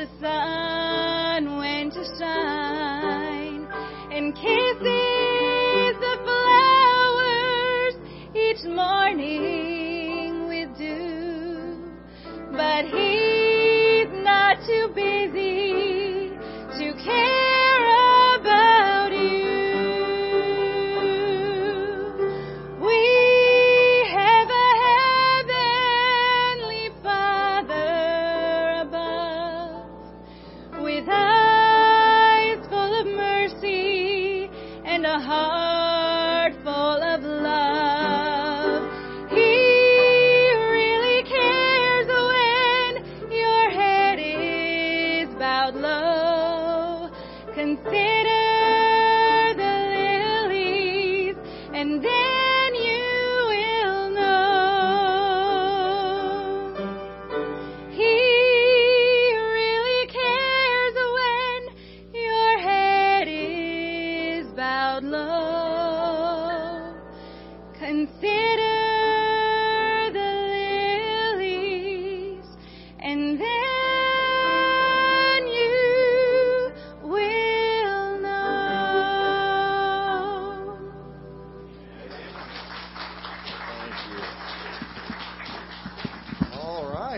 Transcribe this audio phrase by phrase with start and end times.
[0.00, 3.68] the sun when to shine
[4.10, 4.99] and kisses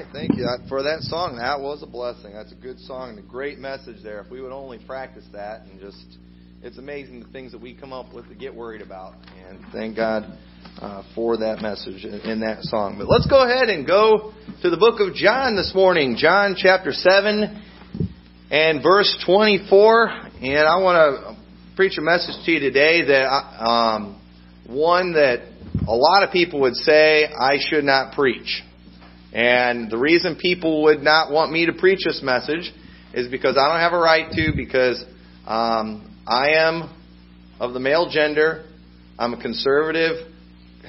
[0.02, 1.36] right, thank you for that song.
[1.36, 2.32] That was a blessing.
[2.32, 4.20] That's a good song and a great message there.
[4.20, 6.18] If we would only practice that and just,
[6.62, 9.14] it's amazing the things that we come up with to get worried about.
[9.48, 10.38] And thank God
[10.80, 12.96] uh, for that message in, that song.
[12.98, 16.16] But let's go ahead and go to the book of John this morning.
[16.18, 17.62] John chapter 7
[18.50, 20.08] and verse 24.
[20.42, 23.26] And I want to preach a message to you today that,
[23.64, 24.20] um,
[24.66, 25.48] one that
[25.86, 28.62] a lot of people would say I should not preach.
[29.32, 32.72] And the reason people would not want me to preach this message
[33.14, 35.02] is because I don't have a right to, because
[35.46, 36.94] um, I am
[37.58, 38.64] of the male gender.
[39.18, 40.26] I'm a conservative,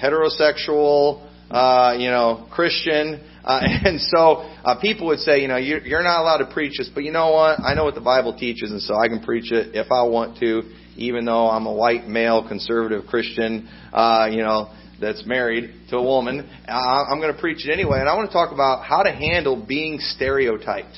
[0.01, 3.21] heterosexual, uh, you know, Christian.
[3.43, 6.77] Uh, and so uh, people would say, you know, you're, you're not allowed to preach
[6.77, 7.59] this, but you know what?
[7.61, 10.39] I know what the Bible teaches, and so I can preach it if I want
[10.39, 10.63] to,
[10.95, 14.73] even though I'm a white male conservative Christian, uh, you know,
[15.03, 16.49] that's married to a woman.
[16.67, 19.55] I'm going to preach it anyway, and I want to talk about how to handle
[19.55, 20.97] being stereotyped.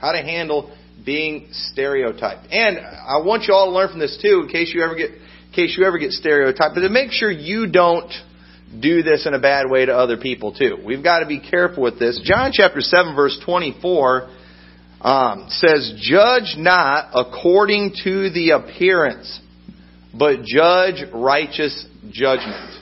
[0.00, 2.52] How to handle being stereotyped.
[2.52, 5.10] And I want you all to learn from this too, in case you ever get,
[5.10, 8.12] in case you ever get stereotyped, but to make sure you don't
[8.80, 10.78] do this in a bad way to other people too.
[10.84, 12.20] We've got to be careful with this.
[12.24, 14.30] John chapter 7 verse 24
[15.02, 19.40] um, says, Judge not according to the appearance,
[20.16, 22.81] but judge righteous judgment.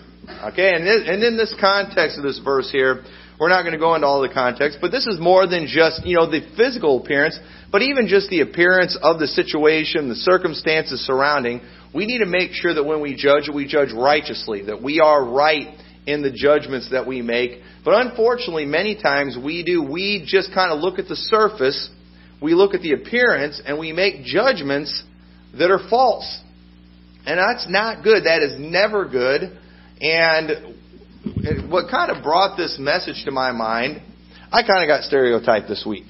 [0.52, 3.04] Okay, and, and in this context of this verse here,
[3.40, 6.04] we're not going to go into all the context, but this is more than just,
[6.04, 7.38] you know, the physical appearance,
[7.72, 11.62] but even just the appearance of the situation, the circumstances surrounding.
[11.94, 15.24] We need to make sure that when we judge, we judge righteously, that we are
[15.24, 15.74] right
[16.06, 17.62] in the judgments that we make.
[17.82, 21.88] But unfortunately, many times we do, we just kind of look at the surface,
[22.42, 25.02] we look at the appearance, and we make judgments
[25.58, 26.40] that are false.
[27.26, 28.24] And that's not good.
[28.24, 29.58] That is never good.
[30.00, 34.02] And what kind of brought this message to my mind,
[34.50, 36.06] I kind of got stereotyped this week.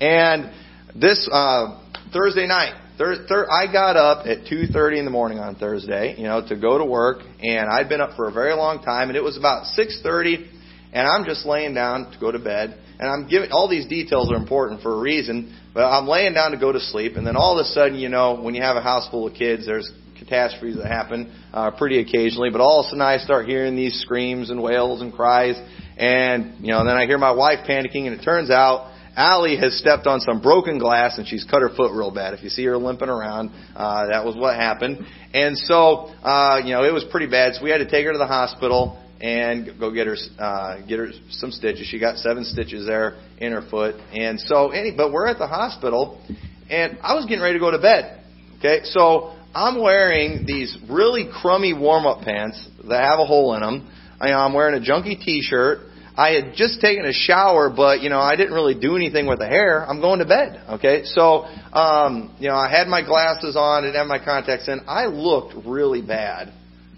[0.00, 0.52] And
[0.94, 1.80] this uh,
[2.12, 6.24] Thursday night, thir- thir- I got up at 2:30 in the morning on Thursday, you
[6.24, 9.16] know, to go to work, and I'd been up for a very long time, and
[9.16, 10.46] it was about 6:30,
[10.92, 14.30] and I'm just laying down to go to bed, and I'm giving all these details
[14.30, 17.36] are important for a reason, but I'm laying down to go to sleep, and then
[17.36, 19.90] all of a sudden, you know, when you have a house full of kids, there's
[20.18, 24.00] catastrophes that happen uh, pretty occasionally, but all of a sudden I start hearing these
[24.00, 25.56] screams and wails and cries,
[25.96, 29.76] and you know, then I hear my wife panicking, and it turns out Allie has
[29.76, 32.34] stepped on some broken glass and she's cut her foot real bad.
[32.34, 35.04] If you see her limping around, uh, that was what happened.
[35.34, 37.54] And so, uh, you know, it was pretty bad.
[37.56, 40.98] So we had to take her to the hospital and go get her uh, get
[40.98, 41.86] her some stitches.
[41.86, 43.96] She got seven stitches there in her foot.
[44.12, 46.22] And so, any, but we're at the hospital,
[46.70, 48.22] and I was getting ready to go to bed.
[48.58, 53.60] Okay, so I'm wearing these really crummy warm up pants that have a hole in
[53.60, 53.92] them.
[54.20, 55.80] I, I'm wearing a junky T-shirt.
[56.16, 59.40] I had just taken a shower, but you know I didn't really do anything with
[59.40, 59.84] the hair.
[59.84, 60.62] I'm going to bed.
[60.74, 64.80] Okay, so um, you know I had my glasses on, and had my contacts in.
[64.86, 66.52] I looked really bad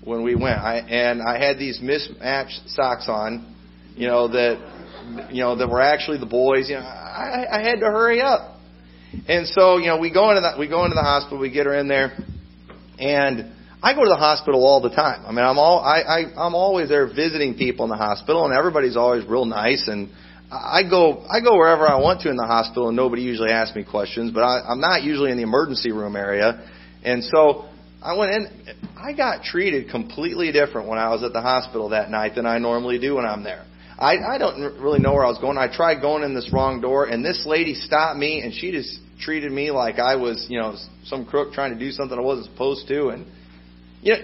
[0.05, 0.59] when we went.
[0.59, 3.55] I and I had these mismatched socks on,
[3.97, 6.69] you know that you know that were actually the boys.
[6.69, 8.59] You know, I, I had to hurry up,
[9.29, 11.39] and so you know we go into the we go into the hospital.
[11.39, 12.17] We get her in there,
[13.01, 13.53] and
[13.83, 15.25] I go to the hospital all the time.
[15.27, 18.55] I mean, I'm all I, I I'm always there visiting people in the hospital, and
[18.55, 20.11] everybody's always real nice and.
[20.53, 23.77] I go I go wherever I want to in the hospital, and nobody usually asks
[23.77, 24.33] me questions.
[24.33, 26.69] But I, I'm not usually in the emergency room area,
[27.05, 27.69] and so
[28.03, 28.49] I went in.
[28.97, 32.59] I got treated completely different when I was at the hospital that night than I
[32.59, 33.65] normally do when I'm there.
[33.99, 35.59] I, I don't really know where I was going.
[35.59, 38.99] I tried going in this wrong door, and this lady stopped me, and she just
[39.21, 42.47] treated me like I was, you know, some crook trying to do something I wasn't
[42.51, 43.27] supposed to, and
[44.03, 44.19] you know,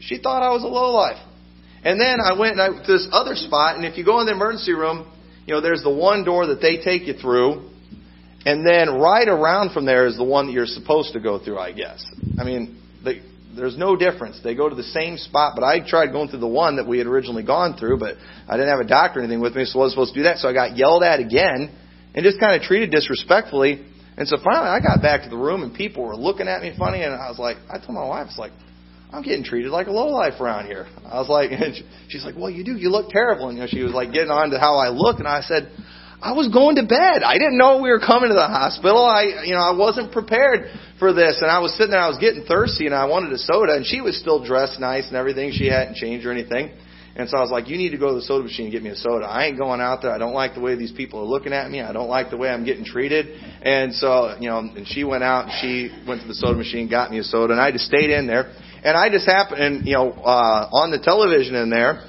[0.00, 1.24] she thought I was a lowlife.
[1.84, 4.72] And then I went to this other spot, and if you go in the emergency
[4.72, 5.10] room,
[5.46, 7.70] you know, there's the one door that they take you through,
[8.44, 11.58] and then right around from there is the one that you're supposed to go through,
[11.58, 12.04] I guess.
[12.38, 13.22] I mean, they,
[13.56, 14.40] there's no difference.
[14.42, 16.98] They go to the same spot, but I tried going through the one that we
[16.98, 18.16] had originally gone through, but
[18.48, 20.24] I didn't have a doctor or anything with me, so I wasn't supposed to do
[20.24, 20.38] that.
[20.38, 21.74] So I got yelled at again
[22.14, 23.86] and just kind of treated disrespectfully.
[24.18, 26.74] And so finally I got back to the room and people were looking at me
[26.76, 28.50] funny and I was like, I told my wife, it's like,
[29.12, 30.86] I'm getting treated like a lowlife around here.
[31.06, 31.74] I was like, and
[32.08, 32.76] she's like, well, you do.
[32.76, 33.48] You look terrible.
[33.48, 35.70] And you know, she was like getting on to how I look, and I said,
[36.20, 37.22] I was going to bed.
[37.22, 39.06] I didn't know we were coming to the hospital.
[39.06, 40.66] I, you know, I wasn't prepared
[40.98, 41.38] for this.
[41.40, 43.86] And I was sitting there, I was getting thirsty and I wanted a soda and
[43.86, 45.52] she was still dressed nice and everything.
[45.54, 46.74] She hadn't changed or anything.
[47.18, 48.82] And so I was like, you need to go to the soda machine and get
[48.82, 49.26] me a soda.
[49.26, 50.12] I ain't going out there.
[50.12, 51.80] I don't like the way these people are looking at me.
[51.80, 53.26] I don't like the way I'm getting treated.
[53.60, 56.88] And so, you know, and she went out and she went to the soda machine,
[56.88, 58.54] got me a soda and I just stayed in there.
[58.84, 62.08] And I just happened, and, you know, uh, on the television in there,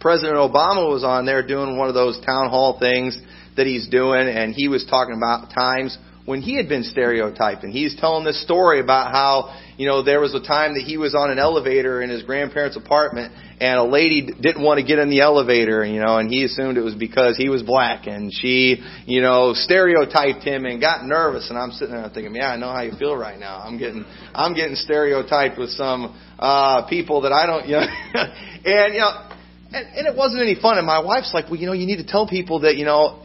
[0.00, 3.18] President Obama was on there doing one of those town hall things
[3.56, 7.64] that he's doing, and he was talking about times when he had been stereotyped.
[7.64, 10.98] And he's telling this story about how, you know, there was a time that he
[10.98, 13.32] was on an elevator in his grandparents' apartment,
[13.62, 16.76] and a lady didn't want to get in the elevator, you know, and he assumed
[16.76, 18.76] it was because he was black, and she,
[19.06, 21.48] you know, stereotyped him and got nervous.
[21.48, 23.60] And I'm sitting there thinking, yeah, I know how you feel right now.
[23.60, 24.04] I'm getting,
[24.34, 27.86] I'm getting stereotyped with some uh, people that I don't, you know,
[28.66, 29.27] and you know.
[29.72, 30.78] And, and it wasn't any fun.
[30.78, 33.22] And my wife's like, well, you know, you need to tell people that, you know,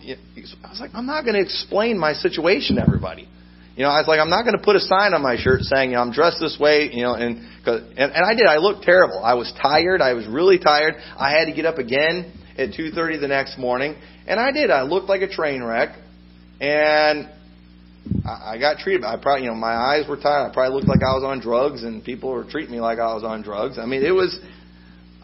[0.63, 3.29] I was like, I'm not going to explain my situation to everybody.
[3.75, 5.61] You know, I was like, I'm not going to put a sign on my shirt
[5.61, 8.45] saying, you know, I'm dressed this way, you know, and, cause, and, and I did.
[8.45, 9.23] I looked terrible.
[9.23, 9.99] I was tired.
[9.99, 10.95] I was really tired.
[11.17, 13.95] I had to get up again at 2.30 the next morning.
[14.27, 14.69] And I did.
[14.69, 15.97] I looked like a train wreck.
[16.61, 17.29] And
[18.25, 19.03] I, I got treated.
[19.05, 20.51] I probably, you know, my eyes were tired.
[20.51, 23.13] I probably looked like I was on drugs and people were treating me like I
[23.15, 23.79] was on drugs.
[23.79, 24.37] I mean, it was,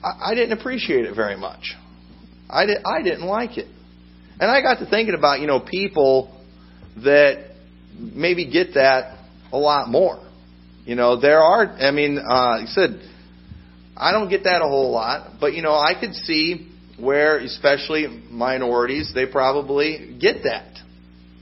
[0.03, 1.75] I, I didn't appreciate it very much.
[2.49, 3.67] I, did, I didn't like it.
[4.39, 6.35] And I got to thinking about, you know, people
[7.03, 7.51] that
[7.97, 9.17] maybe get that
[9.51, 10.25] a lot more.
[10.85, 13.01] You know, there are, I mean, uh, like I said,
[13.95, 18.07] I don't get that a whole lot, but, you know, I could see where, especially
[18.29, 20.79] minorities, they probably get that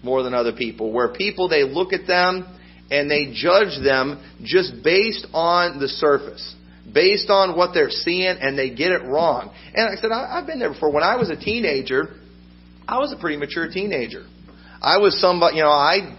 [0.04, 0.92] more than other people.
[0.92, 2.46] Where people, they look at them
[2.90, 6.56] and they judge them just based on the surface
[6.92, 9.54] based on what they're seeing and they get it wrong.
[9.74, 10.92] And I said, I, I've been there before.
[10.92, 12.16] When I was a teenager,
[12.88, 14.26] I was a pretty mature teenager.
[14.82, 16.16] I was somebody, you know, I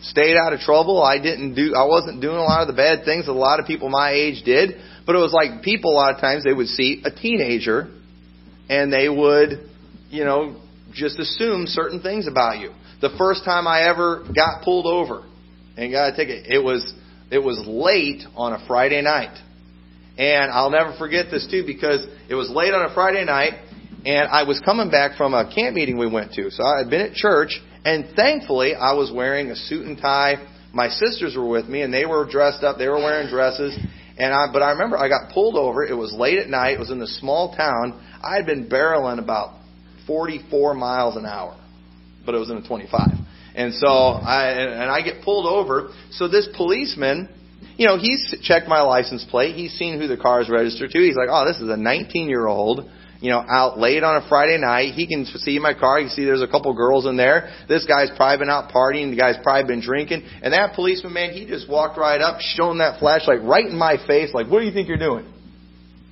[0.00, 1.02] stayed out of trouble.
[1.02, 3.60] I didn't do, I wasn't doing a lot of the bad things that a lot
[3.60, 4.70] of people my age did.
[5.06, 7.88] But it was like people a lot of times they would see a teenager
[8.68, 9.68] and they would,
[10.10, 10.60] you know,
[10.92, 12.72] just assume certain things about you.
[13.00, 15.24] The first time I ever got pulled over
[15.76, 16.92] and got a ticket, it was
[17.30, 19.36] it was late on a Friday night.
[20.18, 23.54] And I'll never forget this too because it was late on a Friday night
[24.04, 26.50] and I was coming back from a camp meeting we went to.
[26.50, 30.34] So I had been at church and thankfully I was wearing a suit and tie.
[30.72, 32.78] My sisters were with me and they were dressed up.
[32.78, 33.78] They were wearing dresses.
[34.18, 35.84] And I, but I remember I got pulled over.
[35.84, 36.74] It was late at night.
[36.74, 38.00] It was in a small town.
[38.22, 39.58] I had been barreling about
[40.06, 41.58] 44 miles an hour,
[42.26, 43.00] but it was in a 25.
[43.54, 45.92] And so I, and I get pulled over.
[46.10, 47.28] So this policeman,
[47.76, 49.54] you know, he's checked my license plate.
[49.56, 50.98] He's seen who the car is registered to.
[50.98, 52.88] He's like, oh, this is a 19 year old
[53.22, 54.94] you know, out late on a Friday night.
[54.94, 55.98] He can see my car.
[55.98, 57.54] He can see there's a couple girls in there.
[57.68, 59.10] This guy's probably been out partying.
[59.10, 60.28] The guy's probably been drinking.
[60.42, 63.96] And that policeman, man, he just walked right up, shone that flashlight right in my
[64.08, 65.32] face, like, what do you think you're doing?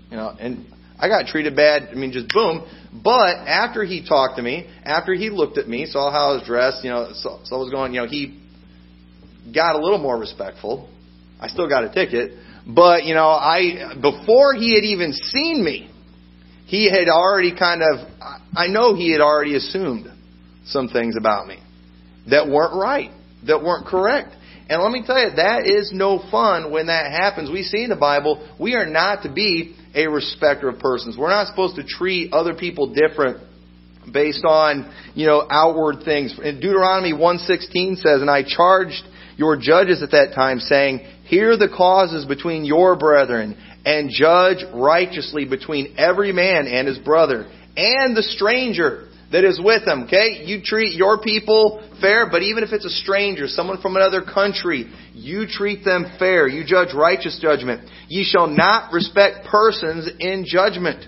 [0.09, 0.67] You know, and
[1.01, 1.89] I got treated bad.
[1.91, 2.65] I mean, just boom.
[3.03, 6.47] But after he talked to me, after he looked at me, saw how I was
[6.47, 8.41] dressed, you know, so, so I was going, you know, he
[9.53, 10.89] got a little more respectful.
[11.41, 12.33] I still got a ticket,
[12.67, 15.91] but you know, I before he had even seen me,
[16.67, 18.07] he had already kind of
[18.55, 20.07] I know he had already assumed
[20.67, 21.59] some things about me
[22.29, 23.11] that weren't right,
[23.47, 24.37] that weren't correct.
[24.69, 27.51] And let me tell you, that is no fun when that happens.
[27.51, 31.17] We see in the Bible, we are not to be a respecter of persons.
[31.19, 33.39] We're not supposed to treat other people different
[34.13, 36.39] based on, you know, outward things.
[36.39, 39.03] In Deuteronomy 1:16 says, "And I charged
[39.41, 43.57] your judges at that time saying, hear the causes between your brethren
[43.87, 49.85] and judge righteously between every man and his brother and the stranger that is with
[49.89, 50.03] him.
[50.03, 50.43] Okay?
[50.45, 54.93] You treat your people fair, but even if it's a stranger, someone from another country,
[55.15, 56.47] you treat them fair.
[56.47, 57.89] You judge righteous judgment.
[58.09, 61.07] Ye shall not respect persons in judgment.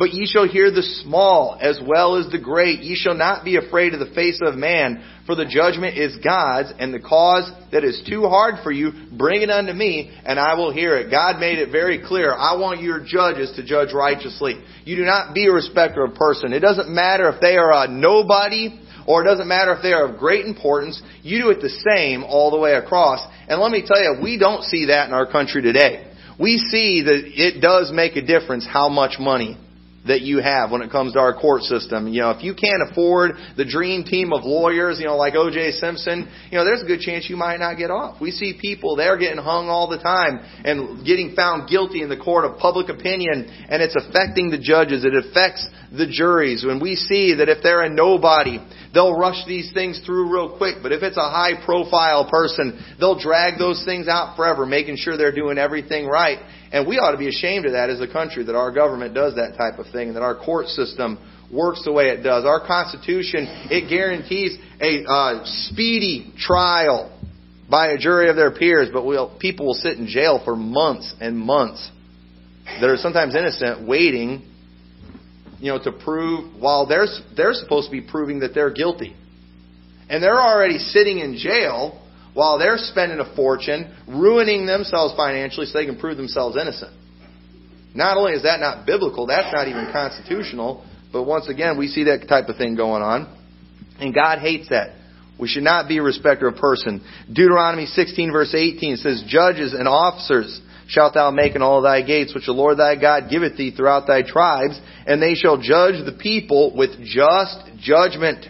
[0.00, 2.80] But ye shall hear the small as well as the great.
[2.80, 6.72] Ye shall not be afraid of the face of man, for the judgment is God's,
[6.78, 10.54] and the cause that is too hard for you, bring it unto me, and I
[10.54, 11.10] will hear it.
[11.10, 12.32] God made it very clear.
[12.32, 14.58] I want your judges to judge righteously.
[14.86, 16.54] You do not be a respecter of person.
[16.54, 20.14] It doesn't matter if they are a nobody, or it doesn't matter if they are
[20.14, 20.98] of great importance.
[21.22, 23.20] You do it the same all the way across.
[23.48, 26.10] And let me tell you, we don't see that in our country today.
[26.40, 29.58] We see that it does make a difference how much money
[30.06, 32.08] that you have when it comes to our court system.
[32.08, 35.72] You know, if you can't afford the dream team of lawyers, you know, like O.J.
[35.72, 38.20] Simpson, you know, there's a good chance you might not get off.
[38.20, 42.16] We see people, they're getting hung all the time and getting found guilty in the
[42.16, 45.04] court of public opinion, and it's affecting the judges.
[45.04, 46.64] It affects the juries.
[46.64, 48.58] When we see that if they're a nobody,
[48.94, 53.18] they'll rush these things through real quick, but if it's a high profile person, they'll
[53.18, 56.38] drag those things out forever, making sure they're doing everything right.
[56.72, 59.34] And we ought to be ashamed of that as a country that our government does
[59.34, 61.18] that type of thing and that our court system
[61.52, 62.44] works the way it does.
[62.44, 67.16] Our Constitution, it guarantees a uh, speedy trial
[67.68, 71.12] by a jury of their peers, but we'll, people will sit in jail for months
[71.20, 71.90] and months
[72.64, 74.48] that are sometimes innocent, waiting,
[75.58, 79.14] you know, to prove while they're they're supposed to be proving that they're guilty,
[80.08, 81.99] and they're already sitting in jail
[82.34, 86.92] while they're spending a fortune, ruining themselves financially so they can prove themselves innocent.
[87.94, 92.04] Not only is that not biblical, that's not even constitutional, but once again, we see
[92.04, 93.36] that type of thing going on.
[93.98, 94.94] And God hates that.
[95.38, 97.02] We should not be a respecter of person.
[97.26, 102.34] Deuteronomy 16 verse 18 says, Judges and officers shalt thou make in all thy gates,
[102.34, 106.16] which the Lord thy God giveth thee throughout thy tribes, and they shall judge the
[106.20, 108.46] people with just judgment.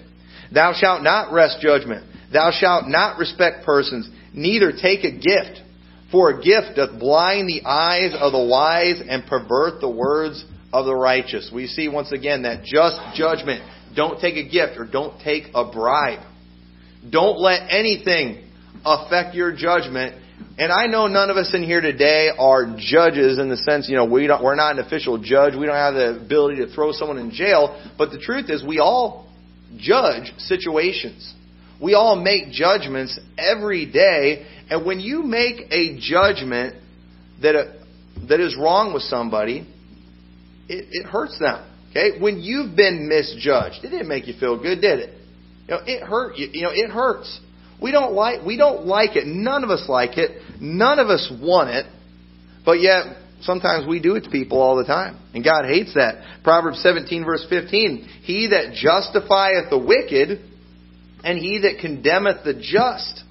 [0.53, 2.10] Thou shalt not wrest judgment.
[2.33, 5.63] Thou shalt not respect persons, neither take a gift.
[6.11, 10.85] For a gift doth blind the eyes of the wise and pervert the words of
[10.85, 11.51] the righteous.
[11.55, 13.63] We see once again that just judgment.
[13.95, 16.25] Don't take a gift or don't take a bribe.
[17.09, 18.45] Don't let anything
[18.85, 20.21] affect your judgment.
[20.59, 23.97] And I know none of us in here today are judges in the sense, you
[23.97, 25.55] know, we don't, we're not an official judge.
[25.55, 27.81] We don't have the ability to throw someone in jail.
[27.97, 29.29] But the truth is, we all
[29.77, 31.35] judge situations.
[31.81, 36.77] We all make judgments every day, and when you make a judgment
[37.43, 37.65] that uh,
[38.29, 39.67] that is wrong with somebody,
[40.69, 41.67] it, it hurts them.
[41.91, 45.15] Okay, when you've been misjudged, it didn't make you feel good, did it?
[45.67, 46.49] You know, it hurt you.
[46.53, 47.41] You know, it hurts.
[47.81, 49.27] We don't like we don't like it.
[49.27, 50.43] None of us like it.
[50.61, 51.87] None of us want it.
[52.65, 55.19] But yet sometimes we do it to people all the time.
[55.35, 56.43] And God hates that.
[56.45, 58.05] Proverbs 17 verse 15.
[58.23, 60.50] He that justifieth the wicked
[61.25, 63.23] and he that condemneth the just,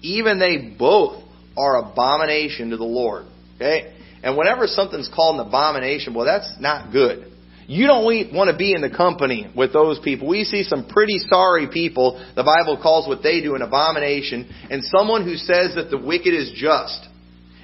[0.00, 1.22] even they both
[1.56, 3.26] are abomination to the Lord.
[3.56, 3.94] Okay?
[4.22, 7.32] And whenever something's called an abomination, well, that's not good.
[7.66, 10.28] You don't want to be in the company with those people.
[10.28, 12.22] We see some pretty sorry people.
[12.34, 14.52] The Bible calls what they do an abomination.
[14.70, 17.08] And someone who says that the wicked is just.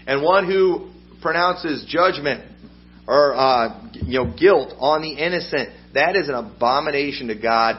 [0.06, 2.44] And one who pronounces judgment
[3.06, 5.70] or uh, you know guilt on the innocent.
[5.94, 7.76] That is an abomination to God.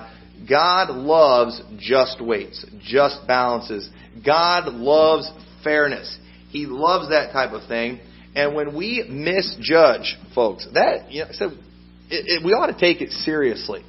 [0.48, 3.90] God loves just weights, just balances.
[4.26, 5.30] God loves
[5.64, 6.18] fairness.
[6.50, 8.00] He loves that type of thing.
[8.36, 11.54] And when we misjudge, folks, that you know, so it,
[12.10, 13.84] it, we ought to take it seriously.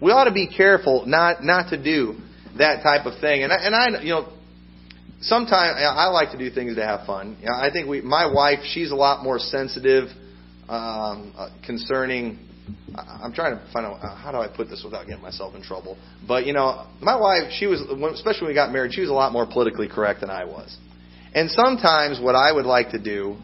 [0.00, 2.16] We ought to be careful not not to do
[2.58, 3.42] that type of thing.
[3.42, 4.32] And I, and I you know,
[5.20, 7.36] sometimes I like to do things to have fun.
[7.40, 10.08] You know, I think we, my wife, she's a lot more sensitive
[10.68, 12.38] um, uh, concerning
[12.94, 15.62] I'm trying to find out uh, how do I put this without getting myself in
[15.62, 15.96] trouble.
[16.26, 19.14] But you know, my wife, she was, especially when we got married, she was a
[19.14, 20.76] lot more politically correct than I was.
[21.34, 23.36] And sometimes what I would like to do,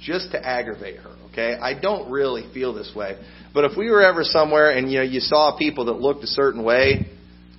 [0.00, 1.54] just to aggravate her, okay?
[1.60, 3.18] I don't really feel this way,
[3.52, 6.28] but if we were ever somewhere and you know you saw people that looked a
[6.28, 7.06] certain way,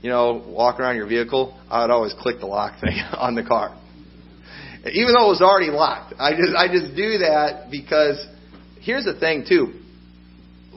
[0.02, 3.44] you know, walking around your vehicle, I would always click the lock thing on the
[3.44, 3.78] car,
[4.86, 6.14] even though it was already locked.
[6.20, 8.26] I just I just do that because
[8.82, 9.74] here's the thing too.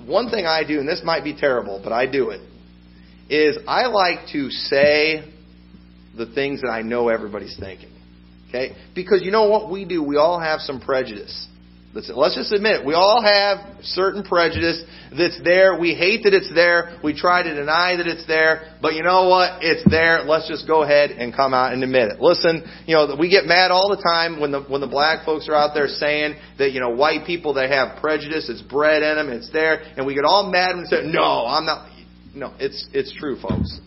[0.07, 2.41] One thing I do, and this might be terrible, but I do it,
[3.29, 5.25] is I like to say
[6.17, 7.91] the things that I know everybody's thinking.
[8.49, 8.77] Okay?
[8.95, 10.03] Because you know what we do?
[10.03, 11.47] We all have some prejudice.
[11.93, 12.87] Let's, let's just admit it.
[12.87, 14.81] We all have certain prejudice
[15.11, 15.77] that's there.
[15.77, 17.01] We hate that it's there.
[17.03, 18.77] We try to deny that it's there.
[18.81, 19.65] But you know what?
[19.65, 20.23] It's there.
[20.23, 22.21] Let's just go ahead and come out and admit it.
[22.21, 25.49] Listen, you know, we get mad all the time when the, when the black folks
[25.49, 28.49] are out there saying that, you know, white people, they have prejudice.
[28.49, 29.29] It's bred in them.
[29.37, 29.83] It's there.
[29.97, 31.91] And we get all mad and say, no, I'm not.
[32.33, 33.81] No, it's, it's true, folks.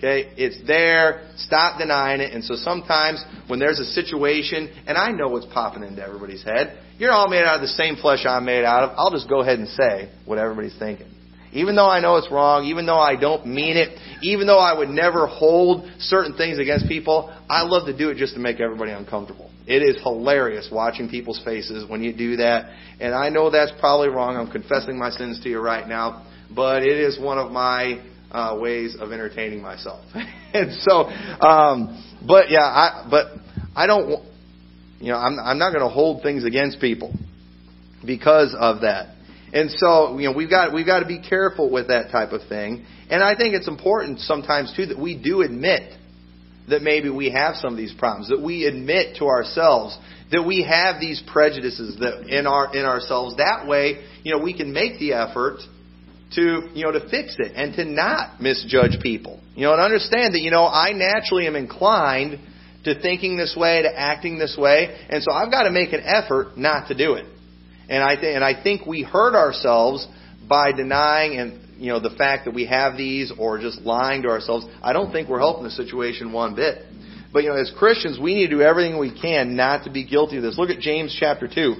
[0.00, 0.32] Okay?
[0.38, 1.28] It's there.
[1.36, 2.32] Stop denying it.
[2.32, 6.82] And so sometimes when there's a situation, and I know what's popping into everybody's head,
[6.98, 8.90] you're all made out of the same flesh I'm made out of.
[8.96, 11.08] I'll just go ahead and say what everybody's thinking.
[11.52, 14.76] Even though I know it's wrong, even though I don't mean it, even though I
[14.76, 18.60] would never hold certain things against people, I love to do it just to make
[18.60, 19.50] everybody uncomfortable.
[19.66, 22.72] It is hilarious watching people's faces when you do that.
[23.00, 24.36] And I know that's probably wrong.
[24.36, 26.26] I'm confessing my sins to you right now.
[26.54, 30.04] But it is one of my uh, ways of entertaining myself.
[30.54, 31.06] and so,
[31.46, 33.26] um, but yeah, I, but
[33.74, 34.24] I don't,
[35.00, 37.14] you know, I'm, I'm not going to hold things against people
[38.04, 39.16] because of that.
[39.52, 42.48] And so, you know, we've got, we've got to be careful with that type of
[42.48, 42.86] thing.
[43.08, 45.92] And I think it's important sometimes too that we do admit
[46.68, 49.98] that maybe we have some of these problems, that we admit to ourselves
[50.30, 53.36] that we have these prejudices that in our, in ourselves.
[53.36, 55.58] That way, you know, we can make the effort
[56.34, 59.40] to you know to fix it and to not misjudge people.
[59.54, 62.38] You know, and understand that you know I naturally am inclined
[62.84, 66.00] to thinking this way, to acting this way, and so I've got to make an
[66.04, 67.26] effort not to do it.
[67.88, 70.06] And I th- and I think we hurt ourselves
[70.48, 74.28] by denying and you know the fact that we have these or just lying to
[74.28, 74.66] ourselves.
[74.82, 76.86] I don't think we're helping the situation one bit.
[77.32, 80.04] But you know, as Christians, we need to do everything we can not to be
[80.04, 80.58] guilty of this.
[80.58, 81.76] Look at James chapter two.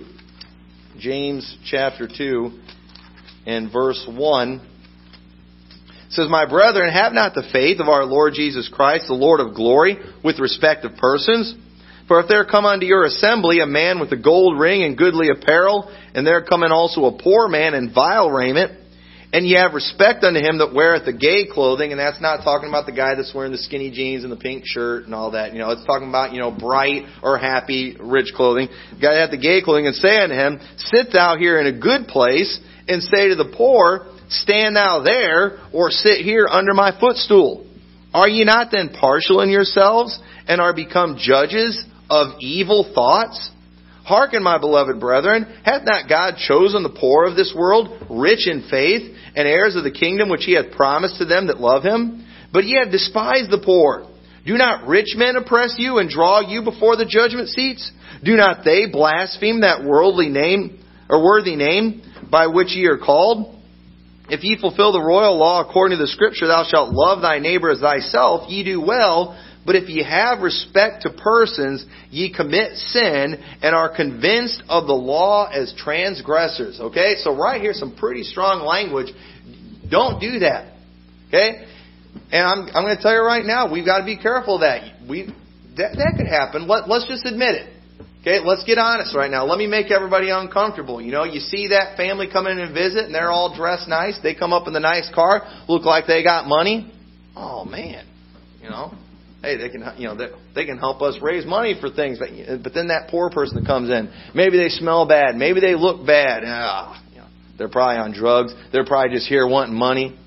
[0.98, 2.60] James chapter two
[3.46, 4.66] and verse 1
[6.10, 9.54] says, My brethren, have not the faith of our Lord Jesus Christ, the Lord of
[9.54, 11.54] glory, with respect of persons.
[12.08, 15.28] For if there come unto your assembly a man with a gold ring and goodly
[15.28, 18.72] apparel, and there come in also a poor man in vile raiment,
[19.32, 22.68] and ye have respect unto him that weareth the gay clothing, and that's not talking
[22.68, 25.52] about the guy that's wearing the skinny jeans and the pink shirt and all that.
[25.52, 28.66] You know, it's talking about, you know, bright or happy, rich clothing.
[28.94, 31.66] The guy that hath the gay clothing, and say unto him, Sit thou here in
[31.68, 36.72] a good place, and say to the poor, Stand thou there, or sit here under
[36.72, 37.66] my footstool.
[38.14, 43.50] Are ye not then partial in yourselves, and are become judges of evil thoughts?
[44.04, 48.66] Hearken, my beloved brethren, hath not God chosen the poor of this world, rich in
[48.68, 52.26] faith, and heirs of the kingdom which he hath promised to them that love him?
[52.52, 54.06] But ye have despised the poor.
[54.44, 57.92] Do not rich men oppress you and draw you before the judgment seats?
[58.24, 60.79] Do not they blaspheme that worldly name,
[61.10, 63.56] or worthy name, by which ye are called?
[64.30, 67.70] If ye fulfill the royal law according to the scripture, thou shalt love thy neighbor
[67.70, 69.36] as thyself, ye do well.
[69.66, 74.94] But if ye have respect to persons, ye commit sin and are convinced of the
[74.94, 76.80] law as transgressors.
[76.80, 77.16] Okay?
[77.18, 79.12] So right here, some pretty strong language.
[79.90, 80.72] Don't do that.
[81.28, 81.66] Okay?
[82.32, 84.60] And I'm, I'm going to tell you right now, we've got to be careful of
[84.62, 85.06] that.
[85.08, 85.26] We,
[85.76, 86.66] that, that could happen.
[86.66, 87.79] Let, let's just admit it.
[88.20, 89.46] Okay, let's get honest right now.
[89.46, 91.00] Let me make everybody uncomfortable.
[91.00, 94.18] You know, you see that family come in and visit and they're all dressed nice.
[94.22, 96.92] They come up in the nice car, look like they got money.
[97.34, 98.06] Oh man,
[98.62, 98.92] you know,
[99.40, 102.18] hey, they can, you know, they, they can help us raise money for things.
[102.18, 105.74] But, but then that poor person that comes in, maybe they smell bad, maybe they
[105.74, 106.42] look bad.
[106.44, 108.52] Ah, you know, they're probably on drugs.
[108.70, 110.18] They're probably just here wanting money.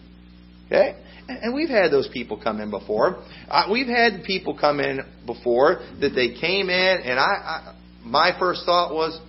[0.66, 0.96] Okay,
[1.28, 3.24] and we've had those people come in before.
[3.48, 8.32] Uh, we've had people come in before that they came in, and I, I my
[8.38, 9.20] first thought was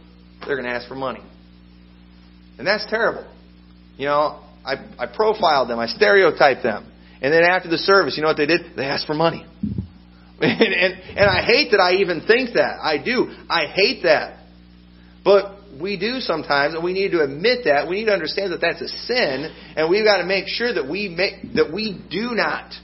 [0.47, 1.23] they're going to ask for money,
[2.59, 3.27] and that's terrible.
[3.97, 6.91] You know, I I profiled them, I stereotyped them,
[7.23, 8.77] and then after the service, you know what they did?
[8.77, 9.47] They asked for money.
[10.41, 12.79] And, and, and I hate that I even think that.
[12.83, 13.33] I do.
[13.49, 14.41] I hate that.
[15.25, 17.89] But we do sometimes, and we need to admit that.
[17.89, 20.89] We need to understand that that's a sin, and we've got to make sure that
[20.89, 22.75] we make that we do not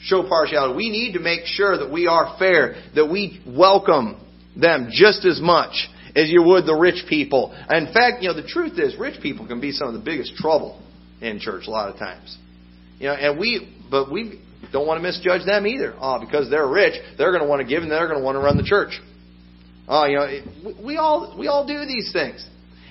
[0.00, 0.76] show partiality.
[0.76, 4.20] We need to make sure that we are fair, that we welcome
[4.60, 7.54] them just as much as you would the rich people.
[7.70, 10.34] In fact, you know, the truth is, rich people can be some of the biggest
[10.36, 10.82] trouble
[11.20, 12.36] in church a lot of times.
[12.98, 14.40] You know, and we, but we
[14.72, 15.94] don't want to misjudge them either.
[16.00, 18.36] Oh, because they're rich, they're going to want to give and they're going to want
[18.36, 19.00] to run the church.
[19.86, 22.46] Oh, you know, we all we all do these things,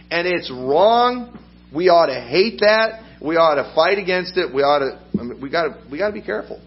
[0.10, 1.38] and it's wrong.
[1.74, 3.04] We ought to hate that.
[3.22, 4.54] We ought to fight against it.
[4.54, 5.00] We ought to.
[5.20, 5.92] I mean, we got to.
[5.92, 6.60] We got to be careful.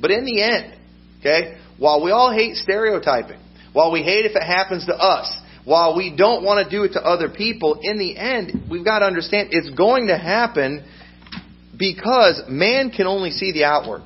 [0.00, 0.78] But in the end,
[1.18, 3.40] okay, while we all hate stereotyping,
[3.72, 5.32] while we hate if it happens to us,
[5.64, 9.00] while we don't want to do it to other people, in the end, we've got
[9.00, 10.84] to understand it's going to happen
[11.78, 14.02] because man can only see the outward.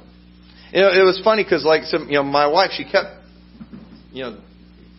[0.72, 3.08] You know, it was funny because like some, you know, my wife, she kept,
[4.12, 4.40] you know,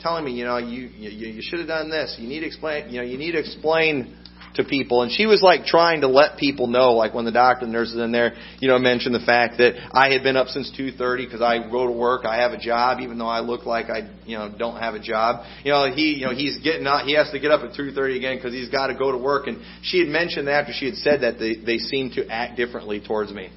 [0.02, 2.16] telling me, you know, you you, you should have done this.
[2.18, 4.16] You need to explain, you know, you need to explain
[4.56, 5.02] to people.
[5.02, 7.98] And she was like trying to let people know, like when the doctor and nurses
[7.98, 11.42] in there, you know, mentioned the fact that I had been up since 2.30 because
[11.42, 14.38] I go to work, I have a job, even though I look like I, you
[14.38, 15.46] know, don't have a job.
[15.64, 18.18] You know, he, you know, he's getting up, he has to get up at 2.30
[18.18, 19.48] again because he's got to go to work.
[19.48, 22.58] And she had mentioned that after she had said that they, they seemed to act
[22.58, 23.50] differently towards me.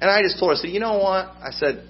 [0.00, 1.26] And I just told her, I said, you know what?
[1.40, 1.88] I said,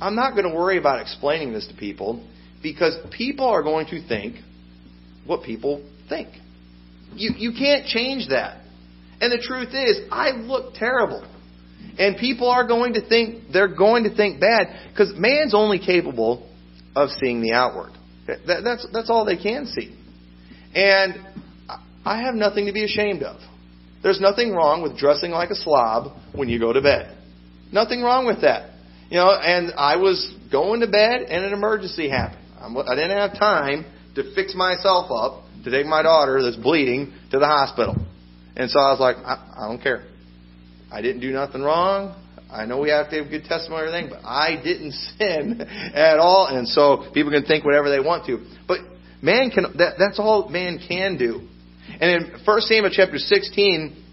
[0.00, 2.24] I'm not going to worry about explaining this to people
[2.62, 4.36] because people are going to think
[5.26, 6.28] what people think.
[7.14, 8.62] You, you can't change that.
[9.20, 11.26] And the truth is, I look terrible.
[11.98, 16.48] And people are going to think, they're going to think bad because man's only capable
[16.94, 17.92] of seeing the outward.
[18.26, 19.96] That, that's, that's all they can see.
[20.74, 21.14] And
[22.04, 23.40] I have nothing to be ashamed of.
[24.02, 27.16] There's nothing wrong with dressing like a slob when you go to bed.
[27.72, 28.70] Nothing wrong with that.
[29.10, 32.44] You know, and I was going to bed and an emergency happened.
[32.60, 37.38] I didn't have time to fix myself up to take my daughter that's bleeding to
[37.38, 37.96] the hospital.
[38.56, 40.04] And so I was like, I, I don't care.
[40.90, 42.14] I didn't do nothing wrong.
[42.50, 46.18] I know we have to have good testimony and everything, but I didn't sin at
[46.18, 46.46] all.
[46.46, 48.44] And so people can think whatever they want to.
[48.66, 48.78] But
[49.22, 51.46] man can, that, that's all man can do.
[52.00, 54.04] And in 1 Samuel chapter 16,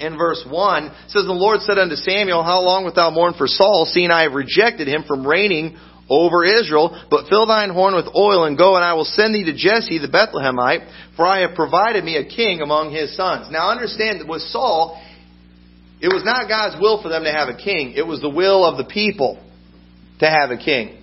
[0.00, 3.46] in verse 1, says, The Lord said unto Samuel, How long wilt thou mourn for
[3.46, 5.76] Saul, seeing I have rejected him from reigning
[6.08, 9.44] over Israel, but fill thine horn with oil and go, and I will send thee
[9.44, 13.48] to Jesse the Bethlehemite, for I have provided me a king among his sons.
[13.50, 15.02] Now understand that with Saul,
[16.00, 17.94] it was not God's will for them to have a king.
[17.96, 19.42] It was the will of the people
[20.20, 21.02] to have a king.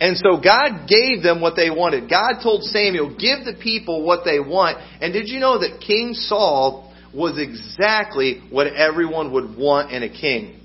[0.00, 2.10] And so God gave them what they wanted.
[2.10, 4.78] God told Samuel, give the people what they want.
[5.00, 10.08] And did you know that King Saul was exactly what everyone would want in a
[10.08, 10.60] king?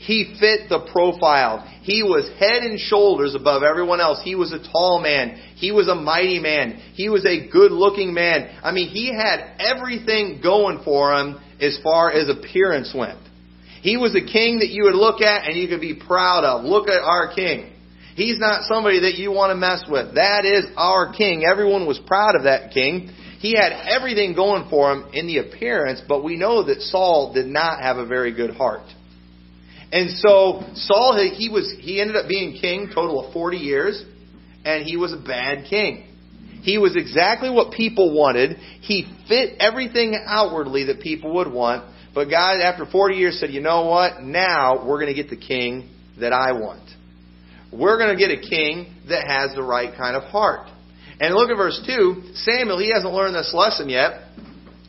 [0.00, 1.60] He fit the profile.
[1.82, 4.18] He was head and shoulders above everyone else.
[4.24, 5.38] He was a tall man.
[5.56, 6.80] He was a mighty man.
[6.94, 8.48] He was a good looking man.
[8.64, 13.18] I mean, he had everything going for him as far as appearance went.
[13.82, 16.64] He was a king that you would look at and you could be proud of.
[16.64, 17.70] Look at our king.
[18.14, 20.14] He's not somebody that you want to mess with.
[20.14, 21.44] That is our king.
[21.44, 23.10] Everyone was proud of that king.
[23.38, 27.46] He had everything going for him in the appearance, but we know that Saul did
[27.46, 28.86] not have a very good heart.
[29.92, 34.04] And so Saul, he was, he ended up being king, total of 40 years,
[34.64, 36.06] and he was a bad king.
[36.62, 38.56] He was exactly what people wanted.
[38.80, 41.84] He fit everything outwardly that people would want.
[42.14, 44.22] But God, after 40 years, said, you know what?
[44.22, 46.88] Now we're going to get the king that I want.
[47.72, 50.68] We're going to get a king that has the right kind of heart.
[51.20, 52.32] And look at verse 2.
[52.34, 54.22] Samuel, he hasn't learned this lesson yet.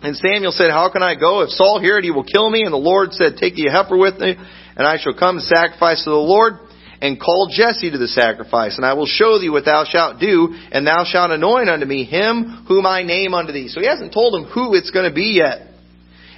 [0.01, 1.41] And Samuel said, How can I go?
[1.41, 2.63] If Saul hear it, he will kill me.
[2.63, 4.35] And the Lord said, Take the heifer with me
[4.75, 6.53] and I shall come sacrifice to the Lord,
[7.01, 10.53] and call Jesse to the sacrifice, and I will show thee what thou shalt do,
[10.71, 13.69] and thou shalt anoint unto me him whom I name unto thee.
[13.69, 15.67] So he hasn't told him who it's going to be yet.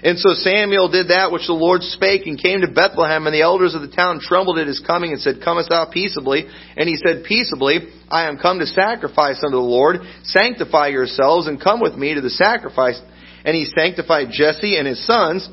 [0.03, 3.41] And so Samuel did that which the Lord spake and came to Bethlehem, and the
[3.41, 6.45] elders of the town trembled at his coming and said, Comest thou peaceably?
[6.75, 9.97] And he said, Peaceably, I am come to sacrifice unto the Lord.
[10.23, 12.99] Sanctify yourselves and come with me to the sacrifice.
[13.45, 15.49] And he sanctified Jesse and his sons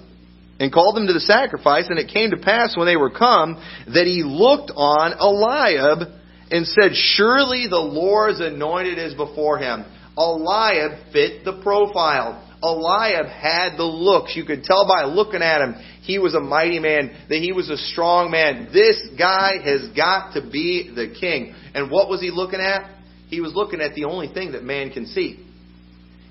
[0.60, 1.86] and called them to the sacrifice.
[1.88, 6.06] And it came to pass when they were come that he looked on Eliab
[6.52, 9.84] and said, Surely the Lord's anointed is before him.
[10.16, 12.46] Eliab fit the profile.
[12.62, 14.36] Eliab had the looks.
[14.36, 17.70] You could tell by looking at him, he was a mighty man, that he was
[17.70, 18.68] a strong man.
[18.72, 21.54] This guy has got to be the king.
[21.74, 22.90] And what was he looking at?
[23.28, 25.46] He was looking at the only thing that man can see.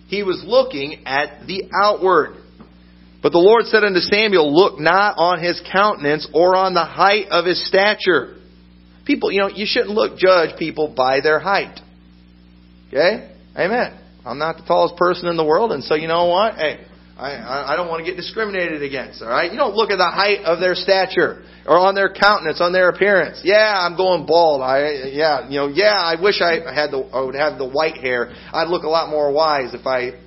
[0.07, 2.35] He was looking at the outward.
[3.21, 7.27] But the Lord said unto Samuel, Look not on his countenance or on the height
[7.29, 8.37] of his stature.
[9.05, 11.79] People, you know, you shouldn't look, judge people by their height.
[12.87, 13.35] Okay?
[13.57, 13.99] Amen.
[14.25, 16.55] I'm not the tallest person in the world, and so you know what?
[16.55, 16.85] Hey,
[17.17, 19.51] I, I don't want to get discriminated against, alright?
[19.51, 22.89] You don't look at the height of their stature or on their countenance, on their
[22.89, 23.41] appearance.
[23.43, 24.61] Yeah, I'm going bald.
[24.61, 27.97] I, yeah, you know, yeah, I wish I had the, I would have the white
[27.97, 28.31] hair.
[28.53, 30.19] I'd look a lot more wise if I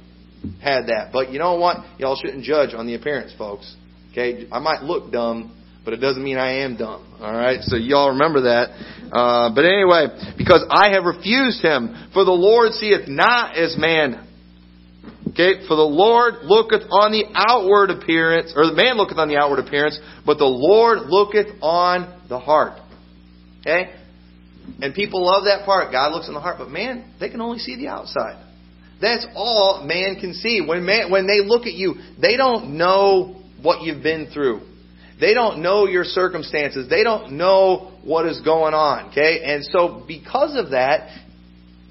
[0.63, 1.11] had that.
[1.13, 1.79] But you know what?
[1.99, 3.75] Y'all shouldn't judge on the appearance, folks.
[4.13, 7.19] Okay, I might look dumb, but it doesn't mean I am dumb.
[7.21, 8.71] All right, so y'all remember that.
[9.13, 14.29] Uh, but anyway, because I have refused him, for the Lord seeth not as man.
[15.31, 19.37] Okay, for the Lord looketh on the outward appearance, or the man looketh on the
[19.37, 22.79] outward appearance, but the Lord looketh on the heart.
[23.61, 23.95] Okay?
[24.81, 25.91] And people love that part.
[25.91, 28.42] God looks in the heart, but man, they can only see the outside.
[29.03, 30.63] That's all man can see.
[30.65, 34.61] When man, when they look at you, they don't know what you've been through.
[35.21, 36.89] They don't know your circumstances.
[36.89, 39.11] They don't know what is going on.
[39.11, 39.43] Okay?
[39.45, 41.11] And so because of that,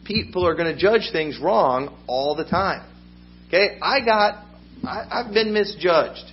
[0.06, 2.90] people are going to judge things wrong all the time.
[3.48, 3.78] Okay?
[3.82, 4.46] I got,
[4.84, 6.26] I, I've been misjudged.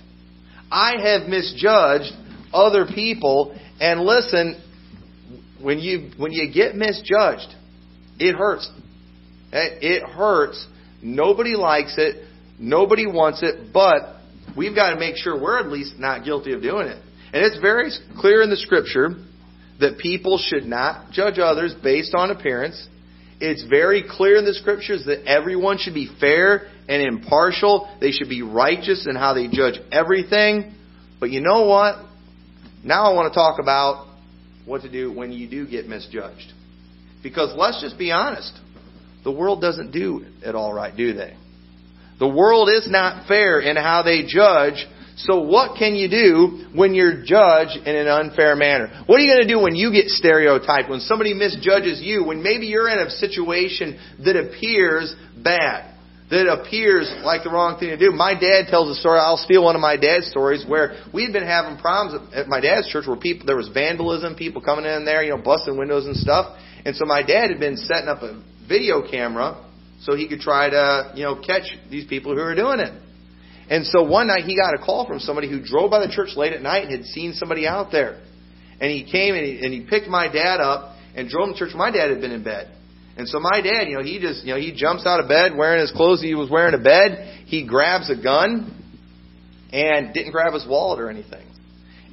[0.71, 2.13] I have misjudged
[2.53, 3.57] other people.
[3.81, 4.61] And listen,
[5.61, 7.53] when you, when you get misjudged,
[8.17, 8.69] it hurts.
[9.51, 10.65] Eh, it hurts.
[11.01, 12.25] Nobody likes it.
[12.59, 14.17] Nobody wants it, but
[14.55, 17.01] we've got to make sure we're at least not guilty of doing it.
[17.31, 19.11] And it's very clear in the scripture
[19.79, 22.87] that people should not judge others based on appearance.
[23.39, 27.89] It's very clear in the scriptures that everyone should be fair and impartial.
[28.01, 30.73] They should be righteous in how they judge everything.
[31.19, 31.95] But you know what?
[32.83, 34.07] Now I want to talk about
[34.65, 36.51] what to do when you do get misjudged.
[37.23, 38.53] Because let's just be honest.
[39.23, 41.35] The world doesn't do it all right, do they?
[42.19, 44.85] The world is not fair in how they judge.
[45.17, 49.03] So what can you do when you're judged in an unfair manner?
[49.05, 52.41] What are you going to do when you get stereotyped, when somebody misjudges you, when
[52.41, 55.95] maybe you're in a situation that appears bad,
[56.31, 58.11] that appears like the wrong thing to do?
[58.11, 61.47] My dad tells a story, I'll steal one of my dad's stories, where we'd been
[61.47, 65.21] having problems at my dad's church where people, there was vandalism, people coming in there,
[65.23, 66.57] you know, busting windows and stuff.
[66.85, 69.65] And so my dad had been setting up a video camera
[70.01, 72.93] so he could try to, you know, catch these people who are doing it.
[73.69, 76.29] And so one night he got a call from somebody who drove by the church
[76.37, 78.21] late at night and had seen somebody out there.
[78.79, 81.59] And he came and he, and he picked my dad up and drove him to
[81.59, 81.73] church.
[81.75, 82.73] My dad had been in bed.
[83.17, 85.51] And so my dad, you know, he just, you know, he jumps out of bed
[85.57, 87.43] wearing his clothes he was wearing to bed.
[87.47, 88.73] He grabs a gun
[89.73, 91.45] and didn't grab his wallet or anything.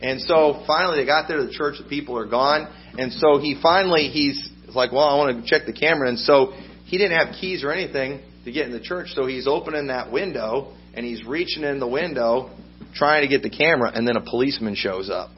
[0.02, 2.66] And so finally they got there to the church, the people are gone.
[2.98, 6.08] And so he finally, he's like, well, I want to check the camera.
[6.08, 6.52] And so
[6.84, 9.08] he didn't have keys or anything to get in the church.
[9.14, 12.50] So he's opening that window and he's reaching in the window
[12.94, 13.90] trying to get the camera.
[13.92, 15.30] And then a policeman shows up.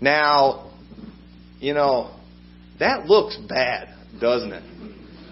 [0.00, 0.72] Now,
[1.60, 2.14] you know,
[2.78, 4.62] that looks bad, doesn't it?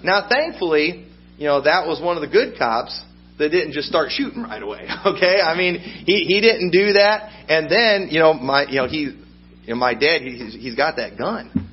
[0.05, 1.07] Now, thankfully,
[1.37, 3.03] you know, that was one of the good cops
[3.41, 4.87] that didn't just start shooting right away.
[5.07, 8.87] Okay, I mean, he he didn't do that, and then you know my you know
[8.87, 11.70] he you know my dad he's he's got that gun,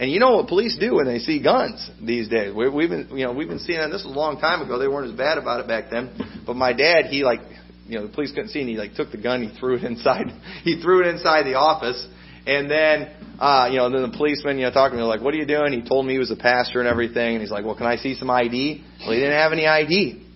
[0.00, 2.54] and you know what police do when they see guns these days?
[2.54, 3.88] We, we've been, you know, we've been seeing that.
[3.88, 4.78] This was a long time ago.
[4.78, 6.42] They weren't as bad about it back then.
[6.46, 7.40] But my dad, he like,
[7.86, 9.84] you know, the police couldn't see, and he like took the gun, he threw it
[9.84, 10.28] inside,
[10.64, 12.08] he threw it inside the office,
[12.46, 15.34] and then, uh, you know, then the policeman, you know, talking to me like, "What
[15.34, 17.66] are you doing?" He told me he was a pastor and everything, and he's like,
[17.66, 20.26] "Well, can I see some ID?" Well, he didn't have any ID.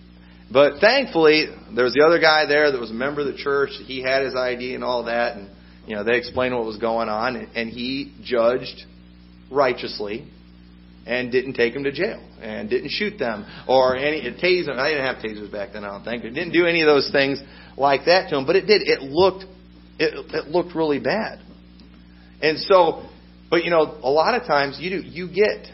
[0.53, 3.71] But thankfully, there was the other guy there that was a member of the church.
[3.83, 5.49] He had his ID and all that, and
[5.87, 8.85] you know, they explained what was going on, and he judged
[9.51, 10.27] righteously
[11.05, 14.77] and didn't take them to jail and didn't shoot them or any taser.
[14.77, 15.83] I didn't have tasers back then.
[15.83, 17.41] I don't think it didn't do any of those things
[17.77, 18.81] like that to them, but it did.
[18.83, 19.45] It looked
[19.99, 21.39] it, it looked really bad.
[22.41, 23.07] And so,
[23.49, 25.67] but you know, a lot of times you do you get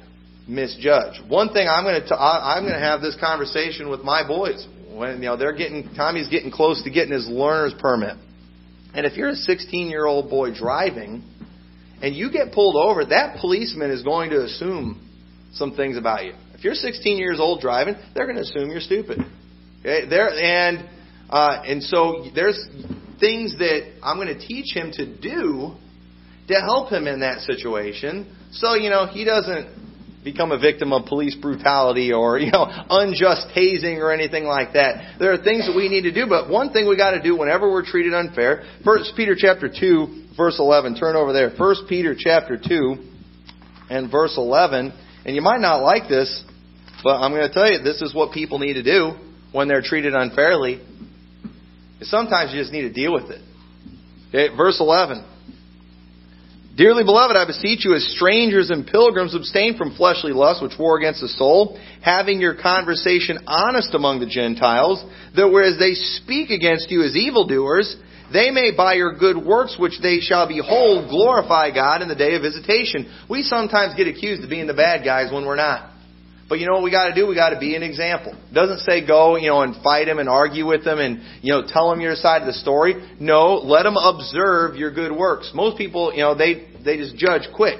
[0.47, 1.29] misjudged.
[1.29, 5.17] One thing I'm going to I'm going to have this conversation with my boys when
[5.17, 8.17] you know they're getting Tommy's getting close to getting his learner's permit.
[8.93, 11.23] And if you're a 16 year old boy driving
[12.01, 15.07] and you get pulled over, that policeman is going to assume
[15.53, 16.33] some things about you.
[16.53, 19.19] If you're 16 years old driving, they're going to assume you're stupid.
[19.81, 20.07] Okay?
[20.07, 20.89] There and
[21.29, 22.59] uh, and so there's
[23.19, 25.75] things that I'm going to teach him to do
[26.49, 29.81] to help him in that situation, so you know he doesn't
[30.23, 35.17] become a victim of police brutality or you know unjust hazing or anything like that.
[35.19, 37.37] There are things that we need to do, but one thing we got to do
[37.37, 38.63] whenever we're treated unfair.
[38.83, 40.95] First Peter chapter two verse 11.
[40.95, 41.51] Turn over there.
[41.55, 42.95] 1 Peter chapter 2
[43.91, 44.91] and verse 11.
[45.23, 46.43] And you might not like this,
[47.03, 49.11] but I'm going to tell you this is what people need to do
[49.51, 50.81] when they're treated unfairly.
[52.01, 53.41] Sometimes you just need to deal with it.
[54.29, 55.27] Okay, verse 11.
[56.75, 60.97] Dearly beloved, I beseech you, as strangers and pilgrims, abstain from fleshly lusts which war
[60.97, 65.03] against the soul, having your conversation honest among the Gentiles,
[65.35, 67.95] that whereas they speak against you as evildoers,
[68.33, 72.35] they may by your good works which they shall behold glorify God in the day
[72.35, 73.11] of visitation.
[73.29, 75.91] We sometimes get accused of being the bad guys when we're not.
[76.51, 77.27] But you know what we got to do?
[77.27, 78.33] We got to be an example.
[78.33, 81.53] It doesn't say go, you know, and fight them and argue with them and you
[81.53, 82.95] know tell them your side of the story.
[83.21, 85.51] No, let them observe your good works.
[85.55, 87.79] Most people, you know, they they just judge quick.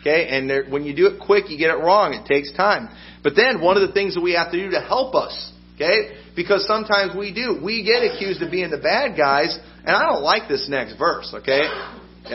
[0.00, 2.14] Okay, and when you do it quick, you get it wrong.
[2.14, 2.88] It takes time.
[3.24, 6.16] But then one of the things that we have to do to help us, okay,
[6.36, 10.22] because sometimes we do, we get accused of being the bad guys, and I don't
[10.22, 11.32] like this next verse.
[11.34, 11.62] Okay,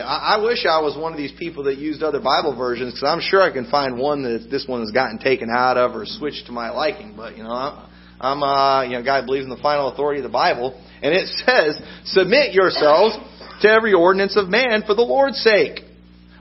[0.00, 3.20] I wish I was one of these people that used other Bible versions because I'm
[3.20, 6.46] sure I can find one that this one has gotten taken out of or switched
[6.46, 7.14] to my liking.
[7.16, 9.88] But you know, I'm, I'm uh, you know, a guy who believes in the final
[9.92, 13.16] authority of the Bible, and it says, "Submit yourselves
[13.62, 15.80] to every ordinance of man for the Lord's sake,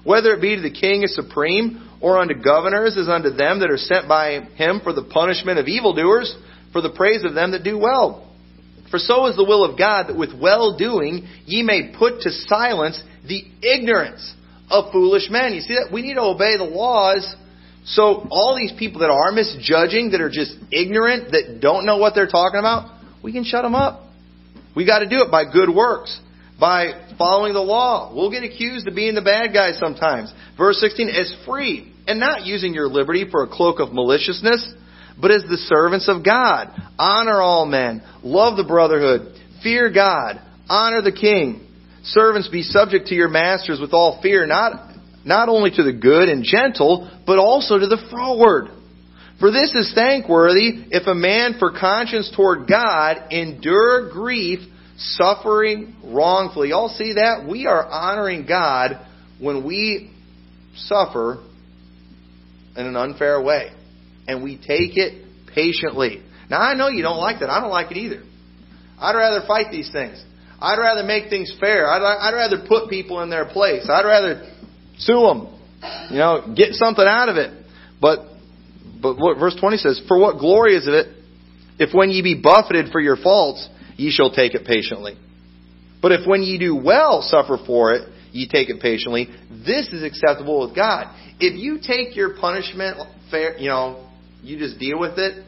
[0.04, 3.70] whether it be to the king as supreme, or unto governors as unto them that
[3.70, 6.36] are sent by him for the punishment of evildoers,
[6.72, 8.33] for the praise of them that do well."
[8.94, 12.30] For so is the will of God that with well doing ye may put to
[12.30, 14.36] silence the ignorance
[14.70, 15.56] of foolish men.
[15.56, 15.92] You see that?
[15.92, 17.26] We need to obey the laws.
[17.86, 22.14] So all these people that are misjudging, that are just ignorant, that don't know what
[22.14, 24.04] they're talking about, we can shut them up.
[24.76, 26.16] We got to do it by good works,
[26.60, 28.14] by following the law.
[28.14, 30.32] We'll get accused of being the bad guys sometimes.
[30.56, 34.72] Verse 16, as free, and not using your liberty for a cloak of maliciousness,
[35.20, 36.70] but as the servants of God.
[36.98, 41.68] Honor all men, love the brotherhood, fear God, honor the king.
[42.04, 44.96] Servants, be subject to your masters with all fear, not,
[45.26, 48.68] not only to the good and gentle, but also to the froward.
[49.40, 54.60] For this is thankworthy if a man for conscience toward God endure grief,
[54.98, 56.70] suffering wrongfully.
[56.70, 57.48] Y'all see that?
[57.50, 59.06] We are honoring God
[59.40, 60.14] when we
[60.76, 61.44] suffer
[62.76, 63.72] in an unfair way.
[64.28, 66.24] And we take it patiently.
[66.50, 67.50] Now I know you don't like that.
[67.50, 68.24] I don't like it either.
[69.00, 70.24] I'd rather fight these things.
[70.60, 71.88] I'd rather make things fair.
[71.88, 73.90] I'd, I'd rather put people in their place.
[73.90, 74.50] I'd rather
[74.98, 75.60] sue them.
[76.10, 77.66] You know, get something out of it.
[78.00, 78.20] But,
[79.02, 81.08] but what verse 20 says, For what glory is it
[81.80, 85.18] if when ye be buffeted for your faults, ye shall take it patiently?
[86.02, 90.04] But if when ye do well suffer for it, ye take it patiently, this is
[90.04, 91.14] acceptable with God.
[91.40, 92.98] If you take your punishment
[93.32, 94.08] fair, you know,
[94.44, 95.44] you just deal with it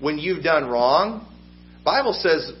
[0.00, 1.26] when you've done wrong,
[1.84, 2.52] Bible says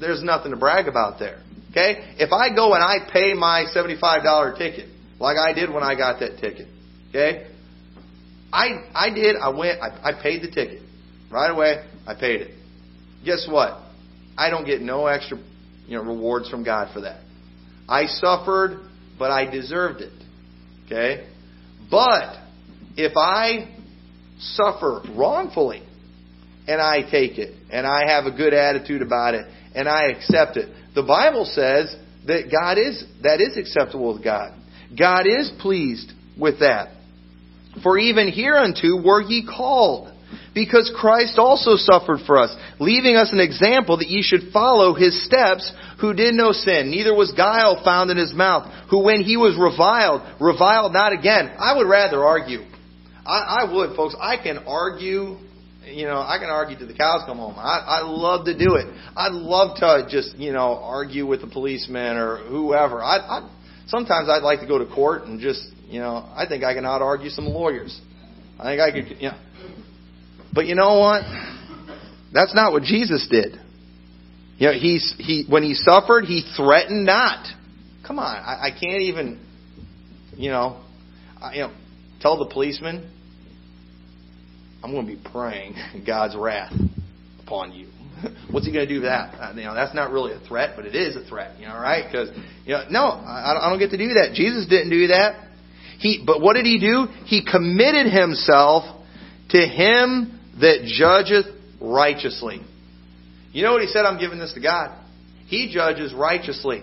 [0.00, 1.42] there's nothing to brag about there.
[1.70, 2.14] Okay?
[2.18, 6.20] If I go and I pay my $75 ticket, like I did when I got
[6.20, 6.68] that ticket,
[7.08, 7.46] okay?
[8.52, 10.82] I, I did, I went, I, I paid the ticket.
[11.30, 12.50] Right away, I paid it.
[13.24, 13.80] Guess what?
[14.36, 15.38] I don't get no extra,
[15.86, 17.22] you know, rewards from God for that.
[17.88, 18.80] I suffered,
[19.18, 20.12] but I deserved it.
[20.84, 21.26] Okay?
[21.90, 22.36] But
[22.96, 23.74] if I
[24.42, 25.82] suffer wrongfully
[26.66, 30.56] and I take it and I have a good attitude about it and I accept
[30.56, 30.68] it.
[30.94, 31.94] The Bible says
[32.26, 34.52] that God is that is acceptable with God.
[34.96, 36.90] God is pleased with that.
[37.82, 40.12] For even hereunto were ye called,
[40.54, 45.24] because Christ also suffered for us, leaving us an example that ye should follow his
[45.24, 49.38] steps, who did no sin, neither was guile found in his mouth, who when he
[49.38, 51.50] was reviled, reviled not again.
[51.58, 52.60] I would rather argue.
[53.26, 54.16] I, I would, folks.
[54.20, 55.38] I can argue
[55.86, 57.54] you know, I can argue till the cows come home.
[57.56, 58.86] I, I love to do it.
[59.16, 63.02] I love to just, you know, argue with the policeman or whoever.
[63.02, 63.50] I, I
[63.86, 66.84] sometimes I'd like to go to court and just, you know, I think I can
[66.84, 68.00] out argue some lawyers.
[68.58, 69.38] I think I could, know.
[70.52, 71.22] But you know what?
[72.32, 73.58] That's not what Jesus did.
[74.58, 77.46] You know, he's he when he suffered, he threatened not.
[78.06, 79.44] Come on, I, I can't even,
[80.36, 80.80] you know,
[81.40, 81.72] I, you know,
[82.22, 83.10] tell the policeman,
[84.82, 85.74] I'm going to be praying
[86.06, 86.72] God's wrath
[87.44, 87.88] upon you.
[88.50, 89.34] What's he going to do with that?
[89.34, 91.58] Uh, you know, that's not really a threat, but it is a threat.
[91.58, 92.04] You know, right?
[92.06, 92.30] Because
[92.64, 94.32] you know, no, I, I don't get to do that.
[94.34, 95.48] Jesus didn't do that.
[95.98, 97.06] He, but what did he do?
[97.26, 98.84] He committed himself
[99.50, 101.46] to him that judgeth
[101.80, 102.60] righteously.
[103.52, 104.04] You know what he said?
[104.04, 104.98] I'm giving this to God.
[105.46, 106.82] He judges righteously.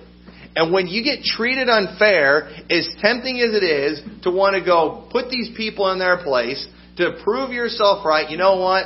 [0.55, 5.07] And when you get treated unfair, as tempting as it is to want to go
[5.11, 8.85] put these people in their place, to prove yourself right, you know what?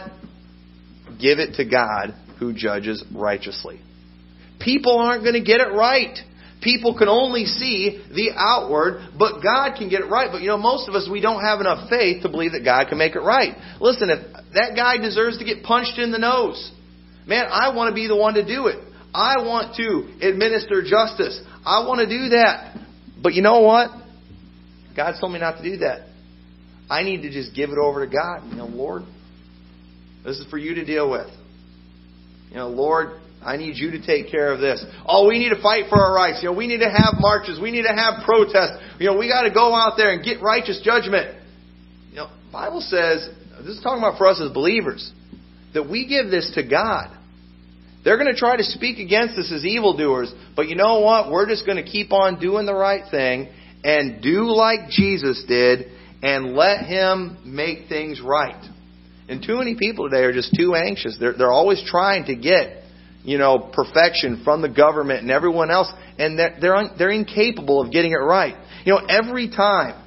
[1.20, 3.80] Give it to God who judges righteously.
[4.60, 6.18] People aren't going to get it right.
[6.62, 10.30] People can only see the outward, but God can get it right.
[10.32, 12.88] But you know, most of us, we don't have enough faith to believe that God
[12.88, 13.56] can make it right.
[13.82, 14.20] Listen, if
[14.54, 16.72] that guy deserves to get punched in the nose,
[17.28, 18.80] man, I want to be the one to do it.
[19.14, 21.40] I want to administer justice.
[21.66, 22.78] I want to do that.
[23.22, 23.90] But you know what?
[24.96, 26.08] God told me not to do that.
[26.90, 28.50] I need to just give it over to God.
[28.50, 29.04] You know, Lord,
[30.24, 31.30] this is for you to deal with.
[32.50, 34.86] You know, Lord, I need you to take care of this.
[35.06, 36.40] Oh, we need to fight for our rights.
[36.42, 37.60] You know, we need to have marches.
[37.60, 38.78] We need to have protests.
[39.00, 41.42] You know, we got to go out there and get righteous judgment.
[42.12, 43.28] You know, Bible says
[43.60, 45.12] this is talking about for us as believers,
[45.74, 47.18] that we give this to God.
[48.04, 51.32] They're going to try to speak against us as evildoers, but you know what?
[51.32, 53.50] We're just going to keep on doing the right thing
[53.84, 55.92] and do like Jesus did
[56.22, 58.62] and let Him make things right.
[59.30, 61.18] And too many people today are just too anxious.
[61.18, 62.84] They're, they're always trying to get,
[63.24, 67.82] you know, perfection from the government and everyone else, and they're, they're, un, they're incapable
[67.82, 68.56] of getting it right.
[68.86, 70.02] You know, every time,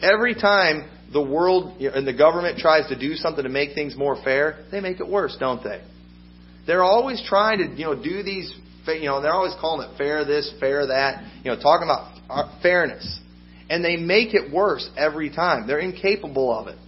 [0.00, 4.22] every time the world and the government tries to do something to make things more
[4.22, 5.82] fair, they make it worse, don't they?
[6.66, 8.54] They're always trying to, you know, do these,
[8.86, 12.60] you know, they're always calling it fair this, fair that, you know, talking about uh,
[12.62, 13.20] fairness.
[13.68, 15.66] And they make it worse every time.
[15.66, 16.78] They're incapable of it.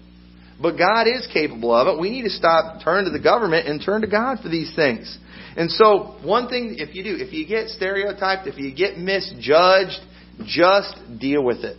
[0.61, 2.01] But God is capable of it.
[2.01, 5.19] We need to stop, turn to the government and turn to God for these things.
[5.57, 10.01] And so, one thing, if you do, if you get stereotyped, if you get misjudged,
[10.45, 11.77] just deal with it.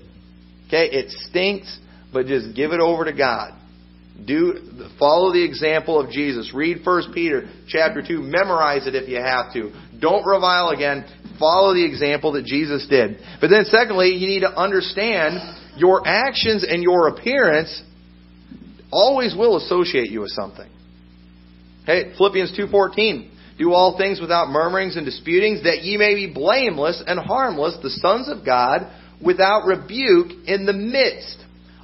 [0.68, 0.90] Okay?
[0.92, 1.80] It stinks,
[2.14, 3.54] but just give it over to God.
[4.26, 4.60] Do
[4.98, 6.52] follow the example of Jesus.
[6.54, 8.22] Read 1 Peter chapter 2.
[8.22, 9.72] Memorize it if you have to.
[10.00, 11.06] Don't revile again.
[11.40, 13.20] Follow the example that Jesus did.
[13.40, 15.40] But then secondly, you need to understand
[15.78, 17.84] your actions and your appearance
[18.92, 20.70] always will associate you with something.
[21.86, 23.30] Hey, Philippians 2:14.
[23.58, 27.90] Do all things without murmurings and disputings that ye may be blameless and harmless, the
[27.90, 28.86] sons of God,
[29.22, 31.44] without rebuke in the midst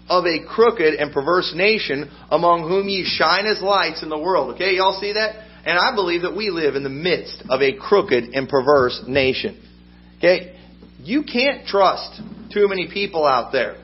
[0.09, 4.55] of a crooked and perverse nation among whom ye shine as lights in the world.
[4.55, 5.45] Okay, y'all see that?
[5.65, 9.61] And I believe that we live in the midst of a crooked and perverse nation.
[10.17, 10.57] Okay?
[10.99, 12.21] You can't trust
[12.53, 13.77] too many people out there.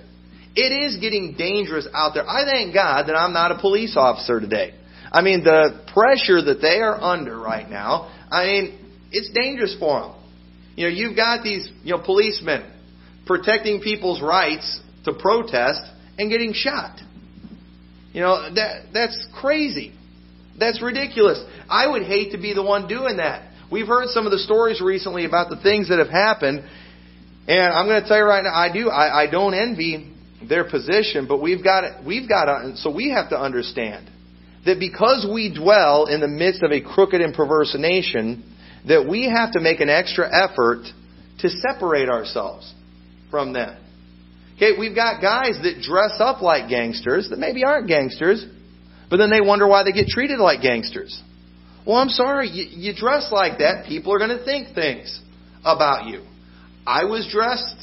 [0.55, 2.27] It is getting dangerous out there.
[2.27, 4.73] I thank God that I'm not a police officer today.
[5.11, 10.01] I mean, the pressure that they are under right now, I mean, it's dangerous for
[10.01, 10.15] them.
[10.75, 12.69] You know, you've got these, you know, policemen
[13.25, 15.81] protecting people's rights to protest
[16.19, 16.99] and getting shot.
[18.13, 19.93] You know, that that's crazy.
[20.59, 21.41] That's ridiculous.
[21.69, 23.51] I would hate to be the one doing that.
[23.71, 26.67] We've heard some of the stories recently about the things that have happened,
[27.47, 28.89] and I'm going to tell you right now, I do.
[28.89, 30.11] I, I don't envy
[30.47, 34.09] their position, but we've got we've got to, so we have to understand
[34.65, 38.43] that because we dwell in the midst of a crooked and perverse nation,
[38.87, 40.83] that we have to make an extra effort
[41.39, 42.73] to separate ourselves
[43.31, 43.77] from them.
[44.59, 48.45] Okay, we've got guys that dress up like gangsters that maybe aren't gangsters,
[49.09, 51.23] but then they wonder why they get treated like gangsters.
[51.87, 55.21] Well, I'm sorry, you, you dress like that, people are going to think things
[55.63, 56.25] about you.
[56.85, 57.77] I was dressed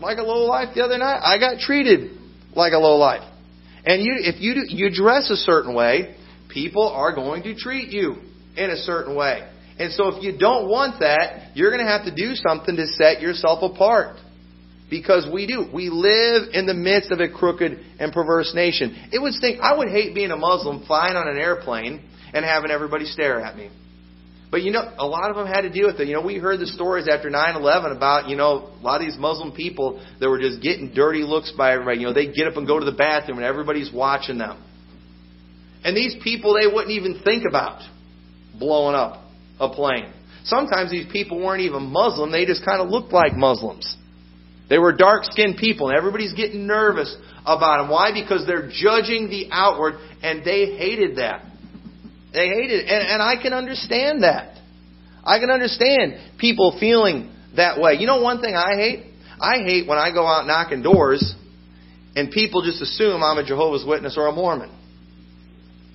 [0.00, 1.20] like a low life the other night.
[1.22, 2.18] I got treated
[2.56, 3.22] like a low life.
[3.84, 6.16] And you, if you do, you dress a certain way,
[6.48, 8.16] people are going to treat you
[8.56, 9.48] in a certain way.
[9.78, 12.88] And so if you don't want that, you're going to have to do something to
[12.88, 14.16] set yourself apart.
[14.88, 15.66] Because we do.
[15.72, 19.08] We live in the midst of a crooked and perverse nation.
[19.12, 19.60] It would stink.
[19.60, 23.56] I would hate being a Muslim flying on an airplane and having everybody stare at
[23.56, 23.70] me.
[24.50, 26.06] But you know, a lot of them had to deal with it.
[26.06, 29.18] You know, we heard the stories after 9/11 about you know a lot of these
[29.18, 31.98] Muslim people that were just getting dirty looks by everybody.
[31.98, 34.62] You know, they get up and go to the bathroom and everybody's watching them.
[35.84, 37.82] And these people, they wouldn't even think about
[38.58, 39.24] blowing up
[39.58, 40.12] a plane.
[40.44, 43.96] Sometimes these people weren't even Muslim; they just kind of looked like Muslims.
[44.68, 47.14] They were dark skinned people, and everybody's getting nervous
[47.44, 47.90] about them.
[47.90, 48.10] Why?
[48.12, 51.44] Because they're judging the outward, and they hated that.
[52.32, 52.88] They hated it.
[52.88, 54.58] And, and I can understand that.
[55.24, 57.94] I can understand people feeling that way.
[57.98, 59.04] You know one thing I hate?
[59.40, 61.34] I hate when I go out knocking doors
[62.14, 64.70] and people just assume I'm a Jehovah's Witness or a Mormon.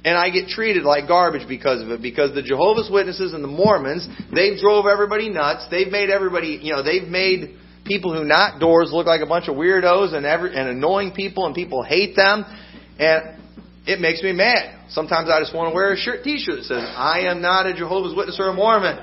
[0.04, 2.02] And I get treated like garbage because of it.
[2.02, 5.68] Because the Jehovah's Witnesses and the Mormons, they've drove everybody nuts.
[5.70, 7.58] They've made everybody, you know, they've made
[7.92, 11.46] people who knock doors look like a bunch of weirdos and, every, and annoying people,
[11.46, 12.46] and people hate them.
[12.98, 13.38] And
[13.86, 14.88] it makes me mad.
[14.90, 17.74] Sometimes I just want to wear a shirt, T-shirt that says, "I am not a
[17.74, 18.98] Jehovah's Witness or a Mormon.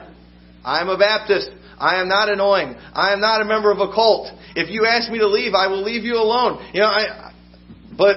[0.65, 1.51] I am a Baptist.
[1.79, 2.77] I am not annoying.
[2.95, 4.31] I am not a member of a cult.
[4.57, 7.33] If you ask me to leave, I will leave you alone." You know, I,
[7.97, 8.17] but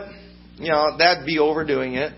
[0.58, 2.14] you know that'd be overdoing it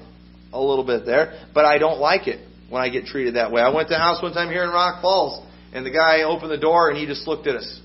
[0.52, 1.40] a little bit there.
[1.54, 2.40] But I don't like it
[2.70, 3.62] when I get treated that way.
[3.62, 6.52] I went to a house one time here in Rock Falls, and the guy opened
[6.52, 7.80] the door and he just looked at us,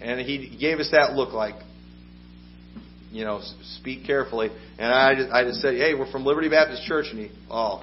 [0.00, 1.54] and he gave us that look like,
[3.10, 3.40] you know,
[3.78, 4.50] speak carefully.
[4.78, 7.06] And I just, I just said, hey, we're from Liberty Baptist Church.
[7.10, 7.82] And he, oh,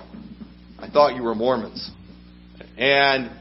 [0.79, 1.91] I thought you were Mormons.
[2.77, 3.31] And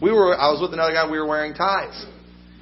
[0.00, 2.04] we were, I was with another guy, we were wearing ties.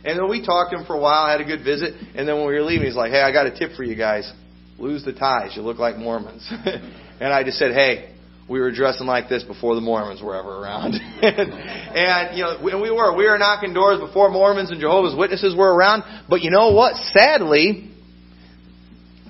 [0.05, 1.95] And then we talked to him for a while, had a good visit.
[2.15, 3.97] And then when we were leaving, he's like, hey, I got a tip for you
[3.97, 4.31] guys.
[4.79, 5.57] Lose the ties.
[5.57, 6.47] You look like Mormons.
[7.21, 8.10] and I just said, hey,
[8.51, 10.95] we were dressing like this before the Mormons were ever around.
[10.95, 13.17] and, and, you know, and we were.
[13.17, 16.03] We were knocking doors before Mormons and Jehovah's Witnesses were around.
[16.29, 16.97] But you know what?
[17.15, 17.89] Sadly,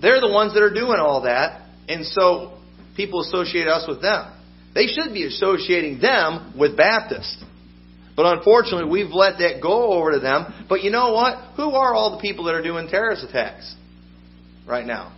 [0.00, 1.68] they're the ones that are doing all that.
[1.86, 2.58] And so
[2.96, 4.32] people associate us with them.
[4.74, 7.44] They should be associating them with Baptists.
[8.16, 10.66] But unfortunately, we've let that go over to them.
[10.66, 11.56] But you know what?
[11.56, 13.74] Who are all the people that are doing terrorist attacks
[14.66, 15.14] right now?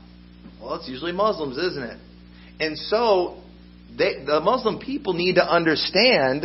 [0.61, 1.99] Well, it's usually Muslims, isn't it?
[2.59, 3.42] And so
[3.97, 6.45] they, the Muslim people need to understand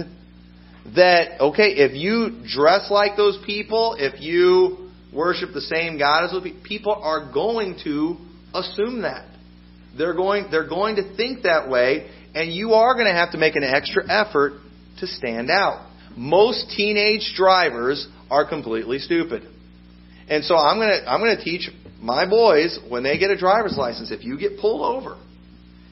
[0.96, 6.32] that, okay, if you dress like those people, if you worship the same God as
[6.32, 8.18] those people, people are going to
[8.54, 9.28] assume that.
[9.98, 13.38] They're going, they're going to think that way, and you are going to have to
[13.38, 14.62] make an extra effort
[15.00, 15.90] to stand out.
[16.16, 19.44] Most teenage drivers are completely stupid.
[20.30, 21.70] And so I'm going to, I'm going to teach
[22.00, 25.18] my boys when they get a driver's license, if you get pulled over,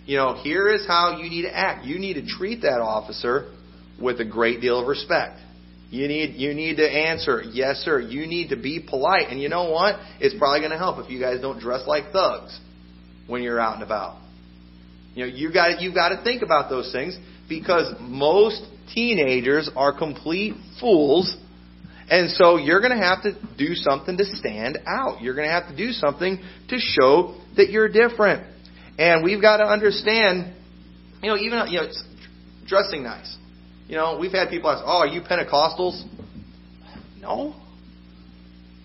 [0.06, 1.86] you know, here is how you need to act.
[1.86, 3.52] You need to treat that officer
[4.02, 5.40] with a great deal of respect.
[5.90, 8.00] You need you need to answer, yes sir.
[8.00, 9.30] You need to be polite.
[9.30, 9.96] And you know what?
[10.20, 12.60] It's probably going to help if you guys don't dress like thugs
[13.28, 14.22] when you're out and about.
[15.14, 19.98] You know, you got you've got to think about those things because most teenagers are
[19.98, 21.36] complete fools.
[22.08, 25.22] And so you're going to have to do something to stand out.
[25.22, 26.38] You're going to have to do something
[26.70, 28.55] to show that you're different.
[28.98, 30.54] And we've got to understand,
[31.22, 31.88] you know, even you know,
[32.66, 33.36] dressing nice.
[33.88, 36.04] You know, we've had people ask, "Oh, are you Pentecostals?"
[37.20, 37.56] No.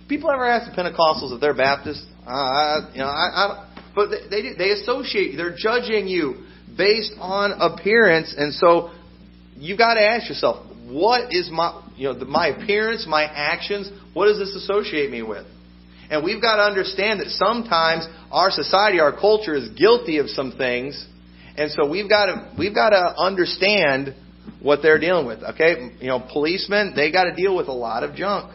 [0.08, 2.04] People ever ask the Pentecostals if they're Baptist?
[2.26, 5.36] Uh, I, you know, I, I, but they, they they associate.
[5.36, 6.44] They're judging you
[6.76, 8.90] based on appearance, and so
[9.56, 13.90] you've got to ask yourself, what is my you know my appearance, my actions?
[14.12, 15.46] What does this associate me with?
[16.11, 20.52] And we've got to understand that sometimes our society, our culture is guilty of some
[20.52, 21.06] things,
[21.56, 24.14] and so we've got to we've got to understand
[24.61, 25.42] what they're dealing with.
[25.42, 28.52] Okay, you know, policemen they got to deal with a lot of junk.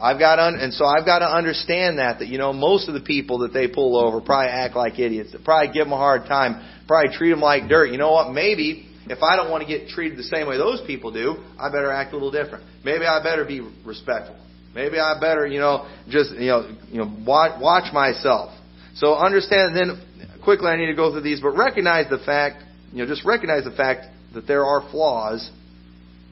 [0.00, 2.94] I've got to, and so I've got to understand that that you know most of
[2.94, 5.32] the people that they pull over probably act like idiots.
[5.32, 6.64] They probably give them a hard time.
[6.86, 7.90] Probably treat them like dirt.
[7.90, 8.32] You know what?
[8.32, 11.70] Maybe if I don't want to get treated the same way those people do, I
[11.70, 12.64] better act a little different.
[12.84, 14.36] Maybe I better be respectful.
[14.74, 18.52] Maybe I better, you know, just you know, you know, watch, watch myself.
[18.94, 19.76] So understand.
[19.76, 22.62] Then quickly, I need to go through these, but recognize the fact,
[22.92, 25.50] you know, just recognize the fact that there are flaws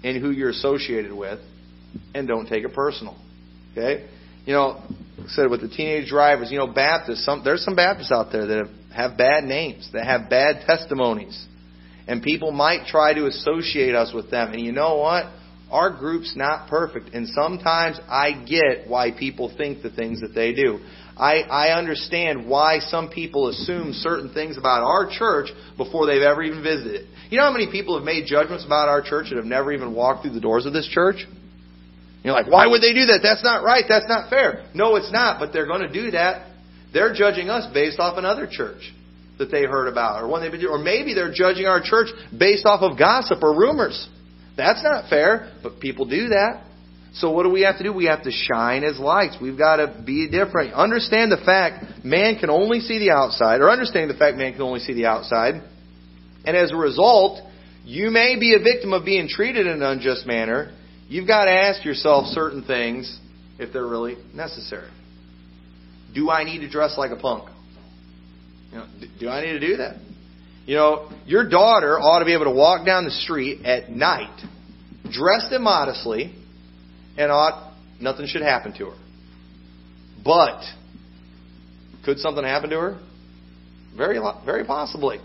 [0.03, 1.41] in who you're associated with,
[2.15, 3.17] and don't take it personal.
[3.73, 4.09] Okay?
[4.45, 4.83] You know,
[5.19, 8.31] like I said with the teenage drivers, you know, Baptists, some, there's some Baptists out
[8.31, 8.71] there that have,
[9.11, 11.47] have bad names, that have bad testimonies.
[12.07, 14.53] And people might try to associate us with them.
[14.53, 15.27] And you know what?
[15.71, 17.11] Our group's not perfect.
[17.13, 20.79] And sometimes I get why people think the things that they do.
[21.17, 26.43] I, I understand why some people assume certain things about our church before they've ever
[26.43, 27.03] even visited.
[27.03, 27.07] it.
[27.31, 29.95] You know how many people have made judgments about our church that have never even
[29.95, 31.27] walked through the doors of this church?
[32.23, 33.21] You're like, why would they do that?
[33.23, 33.85] That's not right.
[33.89, 34.69] That's not fair.
[34.75, 36.51] No, it's not, but they're going to do that.
[36.93, 38.93] They're judging us based off another church
[39.39, 42.67] that they heard about, or one they've been or maybe they're judging our church based
[42.67, 44.09] off of gossip or rumors.
[44.57, 46.65] That's not fair, but people do that.
[47.15, 47.93] So what do we have to do?
[47.93, 49.37] We have to shine as lights.
[49.41, 50.75] We've got to be different.
[50.75, 54.63] Understand the fact man can only see the outside, or understanding the fact man can
[54.63, 55.63] only see the outside.
[56.45, 57.41] And as a result,
[57.85, 60.75] you may be a victim of being treated in an unjust manner.
[61.09, 63.19] You've got to ask yourself certain things
[63.59, 64.91] if they're really necessary.
[66.15, 67.49] Do I need to dress like a punk?
[68.73, 68.87] You know,
[69.21, 69.97] do I need to do that?
[70.67, 74.37] You know, your daughter ought to be able to walk down the street at night,
[75.05, 76.35] dressed immodestly,
[77.17, 78.97] and ought nothing should happen to her.
[80.25, 80.61] But
[82.05, 83.01] could something happen to her?
[83.97, 85.19] Very, very possibly,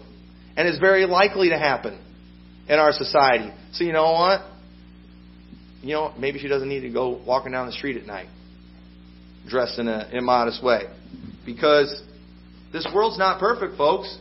[0.56, 2.00] and is very likely to happen
[2.70, 3.52] in our society.
[3.74, 4.42] So you know what?
[5.82, 8.28] You know, maybe she doesn't need to go walking down the street at night,
[9.50, 10.84] dressed in an immodest way,
[11.48, 12.04] because
[12.72, 14.16] this world's not perfect, folks.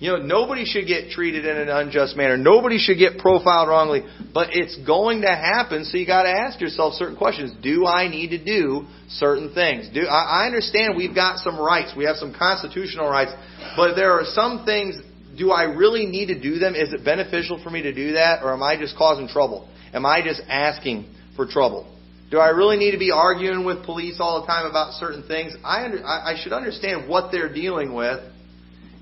[0.00, 2.36] You know, nobody should get treated in an unjust manner.
[2.36, 4.02] Nobody should get profiled wrongly.
[4.32, 7.52] But it's going to happen, so you got to ask yourself certain questions.
[7.62, 9.88] Do I need to do certain things?
[9.92, 11.94] Do I, I understand we've got some rights.
[11.96, 13.32] We have some constitutional rights.
[13.76, 14.96] But there are some things.
[15.36, 16.76] Do I really need to do them?
[16.76, 19.68] Is it beneficial for me to do that, or am I just causing trouble?
[19.92, 21.92] Am I just asking for trouble?
[22.30, 25.54] Do I really need to be arguing with police all the time about certain things?
[25.64, 28.20] I, under, I, I should understand what they're dealing with,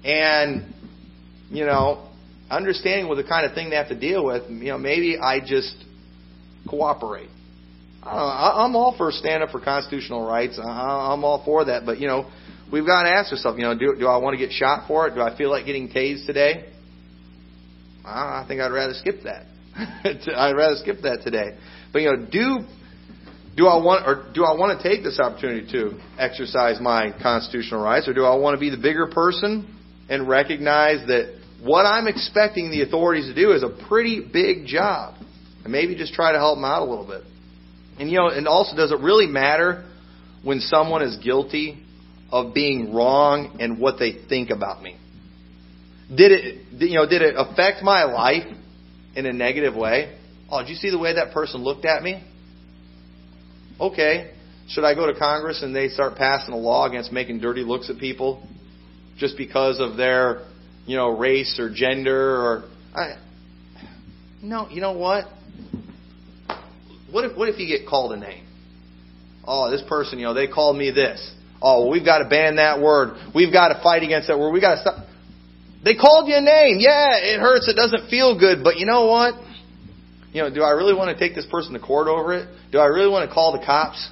[0.05, 0.73] and
[1.51, 2.09] you know,
[2.51, 4.49] understanding what the kind of thing they have to deal with.
[4.49, 5.75] You know, maybe I just
[6.69, 7.31] cooperate.
[8.03, 10.59] I I'm all for stand up for constitutional rights.
[10.59, 12.31] I'm all for that, but you know,
[12.71, 13.59] we've got to ask ourselves.
[13.59, 15.15] You know, do do I want to get shot for it?
[15.15, 16.73] Do I feel like getting tased today?
[18.05, 19.47] I think I'd rather skip that.
[20.37, 21.59] I'd rather skip that today.
[21.93, 22.61] But you know, do
[23.57, 27.83] do I want or do I want to take this opportunity to exercise my constitutional
[27.83, 29.75] rights, or do I want to be the bigger person
[30.09, 35.15] and recognize that what I'm expecting the authorities to do is a pretty big job.
[35.65, 37.23] And maybe just try to help them out a little bit.
[37.99, 39.85] And you know, and also does it really matter
[40.43, 41.83] when someone is guilty
[42.31, 44.97] of being wrong and what they think about me?
[46.15, 48.47] Did it you know, did it affect my life
[49.17, 50.17] in a negative way?
[50.51, 52.23] Oh, did you see the way that person looked at me?
[53.81, 54.33] Okay.
[54.69, 57.89] Should I go to Congress and they start passing a law against making dirty looks
[57.91, 58.47] at people
[59.17, 60.47] just because of their,
[60.87, 62.65] you know, race or gender or
[62.95, 63.17] I
[64.43, 65.27] No, you know what?
[67.11, 68.45] What if what if you get called a name?
[69.47, 71.33] Oh, this person, you know, they called me this.
[71.63, 73.17] Oh, well, we've got to ban that word.
[73.35, 74.51] We've got to fight against that word.
[74.53, 75.07] We've got to stop.
[75.85, 76.79] They called you a name.
[76.81, 77.69] Yeah, it hurts.
[77.69, 78.65] It doesn't feel good.
[78.65, 79.35] But you know what?
[80.33, 82.49] You know, do I really want to take this person to court over it?
[82.73, 84.11] Do I really want to call the cops?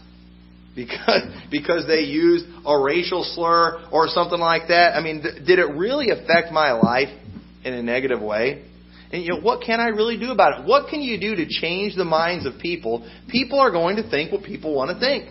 [0.75, 4.97] Because, because they used a racial slur or something like that?
[4.97, 7.17] I mean, th- did it really affect my life
[7.65, 8.65] in a negative way?
[9.13, 10.67] And you know, what can I really do about it?
[10.67, 13.09] What can you do to change the minds of people?
[13.29, 15.31] People are going to think what people want to think.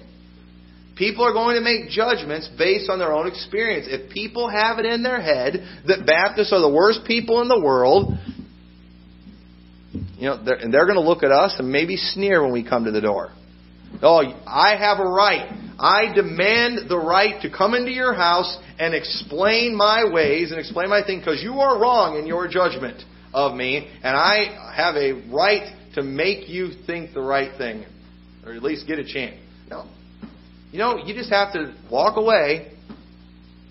[0.95, 3.87] People are going to make judgments based on their own experience.
[3.89, 7.59] If people have it in their head that Baptists are the worst people in the
[7.59, 8.13] world,
[10.17, 12.63] you know, they're, and they're going to look at us and maybe sneer when we
[12.63, 13.31] come to the door.
[14.03, 15.49] Oh, I have a right.
[15.79, 20.89] I demand the right to come into your house and explain my ways and explain
[20.89, 25.13] my thing because you are wrong in your judgment of me, and I have a
[25.33, 27.85] right to make you think the right thing,
[28.45, 29.37] or at least get a chance.
[29.69, 29.87] No.
[30.71, 32.71] You know, you just have to walk away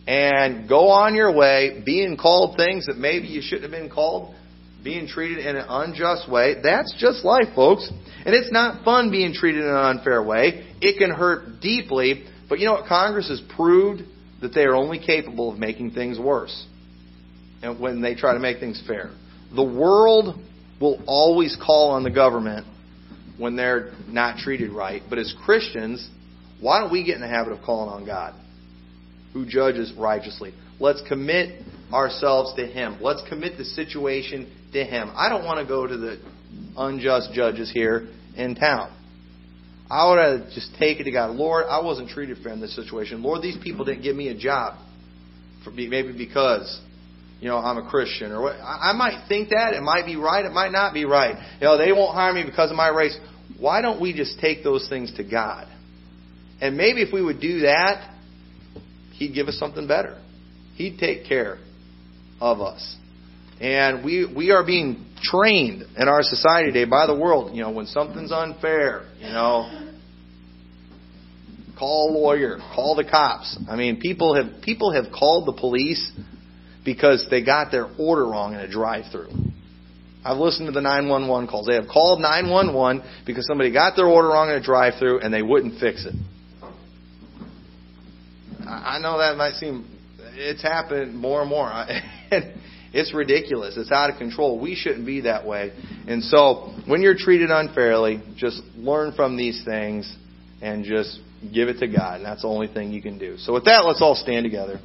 [0.06, 4.34] and go on your way, being called things that maybe you shouldn't have been called,
[4.82, 6.56] being treated in an unjust way.
[6.62, 7.88] That's just life, folks.
[8.24, 10.66] And it's not fun being treated in an unfair way.
[10.80, 12.24] It can hurt deeply.
[12.48, 12.86] But you know what?
[12.86, 14.02] Congress has proved
[14.40, 16.66] that they are only capable of making things worse
[17.62, 19.10] and when they try to make things fair.
[19.54, 20.38] The world
[20.80, 22.66] will always call on the government
[23.38, 25.02] when they're not treated right.
[25.08, 26.08] But as Christians,
[26.60, 28.34] why don't we get in the habit of calling on God,
[29.32, 30.52] who judges righteously?
[30.80, 31.62] Let's commit
[31.92, 32.98] ourselves to Him.
[33.00, 35.12] Let's commit the situation to Him.
[35.14, 36.20] I don't want to go to the
[36.76, 38.96] unjust judges here in town.
[39.90, 41.36] I would have just take it to God.
[41.36, 43.22] Lord, I wasn't treated fair in this situation.
[43.22, 44.78] Lord, these people didn't give me a job,
[45.64, 46.80] for maybe because
[47.40, 48.56] you know I'm a Christian or what.
[48.56, 51.36] I might think that it might be right, it might not be right.
[51.60, 53.18] You know, they won't hire me because of my race.
[53.60, 55.68] Why don't we just take those things to God?
[56.62, 58.16] And maybe if we would do that,
[59.12, 60.18] He'd give us something better.
[60.74, 61.58] He'd take care
[62.40, 62.96] of us.
[63.60, 67.54] And we we are being trained in our society today by the world.
[67.54, 69.88] You know, when something's unfair, you know,
[71.78, 73.58] call a lawyer, call the cops.
[73.68, 76.10] I mean, people have people have called the police
[76.84, 79.30] because they got their order wrong in a drive-through.
[80.24, 81.66] I've listened to the 911 calls.
[81.66, 85.42] They have called 911 because somebody got their order wrong in a drive-through and they
[85.42, 86.14] wouldn't fix it.
[88.64, 89.88] I know that might seem
[90.34, 91.68] it's happened more and more.
[92.92, 93.76] it's ridiculous.
[93.76, 94.58] It's out of control.
[94.60, 95.72] We shouldn't be that way.
[96.06, 100.14] And so, when you're treated unfairly, just learn from these things
[100.60, 101.20] and just
[101.52, 102.16] give it to God.
[102.16, 103.38] And that's the only thing you can do.
[103.38, 104.78] So, with that, let's all stand together.